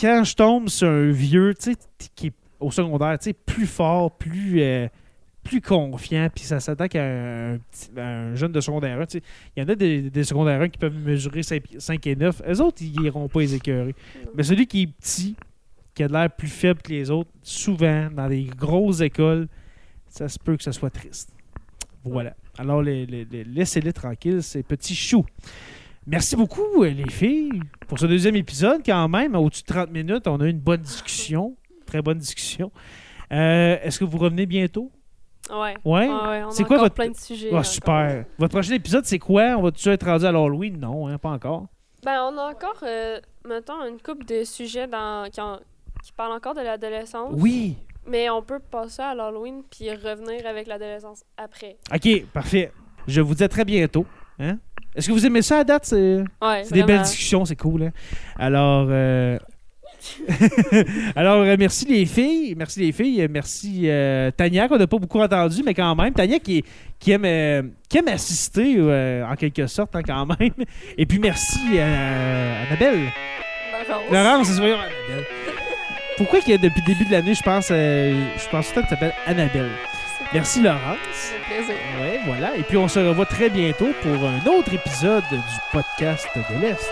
Quand 0.00 0.24
je 0.24 0.34
tombe 0.34 0.68
sur 0.68 0.88
un 0.88 1.10
vieux, 1.12 1.54
tu 1.54 1.72
sais, 1.72 1.76
qui 2.16 2.26
est 2.28 2.32
au 2.58 2.70
secondaire, 2.72 3.16
tu 3.18 3.26
sais, 3.26 3.32
plus 3.32 3.66
fort, 3.66 4.10
plus, 4.16 4.60
euh, 4.60 4.88
plus 5.44 5.60
confiant, 5.60 6.28
puis 6.34 6.44
ça 6.44 6.58
s'attaque 6.58 6.96
à 6.96 7.04
un, 7.04 8.34
jeune 8.34 8.50
de 8.52 8.60
secondaire 8.60 9.00
1, 9.00 9.06
tu 9.06 9.18
sais. 9.18 9.24
Il 9.56 9.62
y 9.62 9.66
en 9.66 9.68
a 9.68 9.74
des, 9.74 10.10
des 10.10 10.24
secondaires 10.24 10.60
1 10.62 10.68
qui 10.70 10.78
peuvent 10.78 10.96
mesurer 10.96 11.42
5, 11.42 12.06
et 12.06 12.16
9. 12.16 12.42
Eux 12.48 12.60
autres, 12.62 12.78
ils 12.82 13.00
iront 13.02 13.28
pas 13.28 13.40
les 13.40 13.54
écœurer. 13.54 13.94
Mais 14.34 14.42
celui 14.42 14.66
qui 14.66 14.82
est 14.82 14.86
petit, 14.86 15.36
qui 15.94 16.02
a 16.02 16.08
de 16.08 16.12
l'air 16.12 16.30
plus 16.30 16.48
faible 16.48 16.80
que 16.82 16.90
les 16.92 17.10
autres, 17.10 17.30
souvent, 17.42 18.08
dans 18.10 18.28
des 18.28 18.44
grosses 18.44 19.00
écoles, 19.02 19.46
ça 20.08 20.28
se 20.28 20.38
peut 20.38 20.56
que 20.56 20.62
ce 20.62 20.72
soit 20.72 20.90
triste. 20.90 21.30
Voilà. 22.04 22.34
Alors, 22.58 22.82
les- 22.82 23.06
les- 23.06 23.24
les- 23.24 23.44
laissez-les 23.44 23.92
tranquilles, 23.92 24.42
ces 24.42 24.62
petits 24.62 24.94
choux. 24.96 25.24
Merci 26.06 26.36
beaucoup, 26.36 26.82
euh, 26.84 26.90
les 26.90 27.08
filles, 27.10 27.60
pour 27.88 27.98
ce 27.98 28.06
deuxième 28.06 28.36
épisode. 28.36 28.82
Quand 28.84 29.08
même, 29.08 29.34
au-dessus 29.34 29.62
de 29.62 29.66
30 29.68 29.90
minutes, 29.90 30.26
on 30.26 30.40
a 30.40 30.46
eu 30.46 30.50
une 30.50 30.58
bonne 30.58 30.82
discussion. 30.82 31.56
Très 31.86 32.02
bonne 32.02 32.18
discussion. 32.18 32.70
Euh, 33.32 33.76
Est-ce 33.82 33.98
que 33.98 34.04
vous 34.04 34.18
revenez 34.18 34.46
bientôt? 34.46 34.90
Ouais. 35.50 35.74
Ouais? 35.84 36.08
On 36.08 36.50
C'est 36.50 36.62
a 36.62 36.66
quoi 36.66 36.78
votre- 36.78 36.94
plein 36.94 37.10
de 37.10 37.16
sujets. 37.16 37.50
Ah, 37.54 37.62
super. 37.62 38.24
Votre 38.38 38.54
prochain 38.54 38.74
épisode, 38.74 39.04
c'est 39.04 39.18
quoi? 39.18 39.42
On 39.58 39.62
va-tu 39.62 39.88
être 39.90 40.06
rendu 40.06 40.24
à 40.24 40.32
l'Halloween? 40.32 40.78
Non, 40.80 41.06
hein, 41.08 41.18
pas 41.18 41.30
encore. 41.30 41.66
Ben, 42.04 42.20
on 42.30 42.36
a 42.38 42.50
encore, 42.50 42.78
euh, 42.82 43.18
mettons, 43.48 43.82
une 43.86 44.00
couple 44.00 44.24
de 44.26 44.44
sujets 44.44 44.86
dans, 44.86 45.28
qui, 45.30 45.40
en- 45.40 45.58
qui 46.02 46.12
parlent 46.12 46.32
encore 46.32 46.54
de 46.54 46.60
l'adolescence. 46.60 47.32
Oui. 47.36 47.76
Mais 48.06 48.28
on 48.28 48.42
peut 48.42 48.58
passer 48.58 49.00
à 49.02 49.14
l'Halloween 49.14 49.62
puis 49.70 49.90
revenir 49.90 50.46
avec 50.46 50.66
l'adolescence 50.66 51.24
après. 51.36 51.76
OK, 51.94 52.26
parfait. 52.32 52.72
Je 53.06 53.20
vous 53.20 53.34
dis 53.34 53.44
à 53.44 53.48
très 53.48 53.64
bientôt. 53.64 54.04
Hein? 54.38 54.58
Est-ce 54.94 55.08
que 55.08 55.12
vous 55.12 55.24
aimez 55.26 55.42
ça 55.42 55.58
à 55.60 55.64
date? 55.64 55.84
C'est 55.86 56.22
Ouais, 56.42 56.64
c'est 56.64 56.74
des 56.74 56.82
belles 56.82 57.02
discussions, 57.02 57.44
c'est 57.44 57.56
cool. 57.56 57.84
hein? 57.84 57.90
Alors, 58.38 58.86
euh, 58.90 59.38
Alors 61.16 61.42
euh, 61.42 61.56
merci 61.58 61.86
les 61.86 62.06
filles. 62.06 62.54
Merci 62.56 62.80
les 62.80 62.92
filles. 62.92 63.26
Merci 63.30 63.82
euh, 63.84 64.30
Tania, 64.30 64.68
qu'on 64.68 64.78
n'a 64.78 64.86
pas 64.86 64.98
beaucoup 64.98 65.20
entendu, 65.20 65.62
mais 65.64 65.74
quand 65.74 65.94
même. 65.94 66.12
Tania 66.12 66.38
qui, 66.38 66.64
qui, 66.98 67.12
aime, 67.12 67.24
euh, 67.24 67.62
qui 67.88 67.98
aime 67.98 68.08
assister, 68.08 68.76
euh, 68.78 69.24
en 69.26 69.36
quelque 69.36 69.66
sorte, 69.66 69.94
hein, 69.96 70.02
quand 70.06 70.26
même. 70.38 70.52
Et 70.96 71.06
puis 71.06 71.18
merci 71.18 71.60
euh, 71.74 72.66
Annabelle. 72.66 73.00
Laurence. 73.88 74.10
Laurence, 74.10 74.46
c'est 74.48 74.58
voyons, 74.58 74.76
Annabelle. 74.76 75.24
Pourquoi 76.16 76.40
que 76.40 76.52
depuis 76.56 76.80
le 76.80 76.94
début 76.94 77.04
de 77.06 77.10
l'année, 77.10 77.34
je 77.34 77.42
pense, 77.42 77.68
euh, 77.70 78.14
je 78.36 78.48
pense 78.48 78.68
tout 78.68 78.76
le 78.76 78.82
temps 78.82 78.88
que 78.88 78.94
tu 78.94 79.00
t'appelles 79.00 79.14
Annabelle? 79.26 79.70
Merci 80.32 80.62
Laurence. 80.62 81.32
Plaisir. 81.46 81.74
Ouais, 82.00 82.20
voilà. 82.26 82.56
Et 82.56 82.62
puis 82.62 82.76
on 82.76 82.88
se 82.88 82.98
revoit 82.98 83.26
très 83.26 83.50
bientôt 83.50 83.88
pour 84.02 84.12
un 84.24 84.44
autre 84.46 84.72
épisode 84.72 85.24
du 85.30 85.38
podcast 85.72 86.28
de 86.36 86.60
l'Est. 86.60 86.90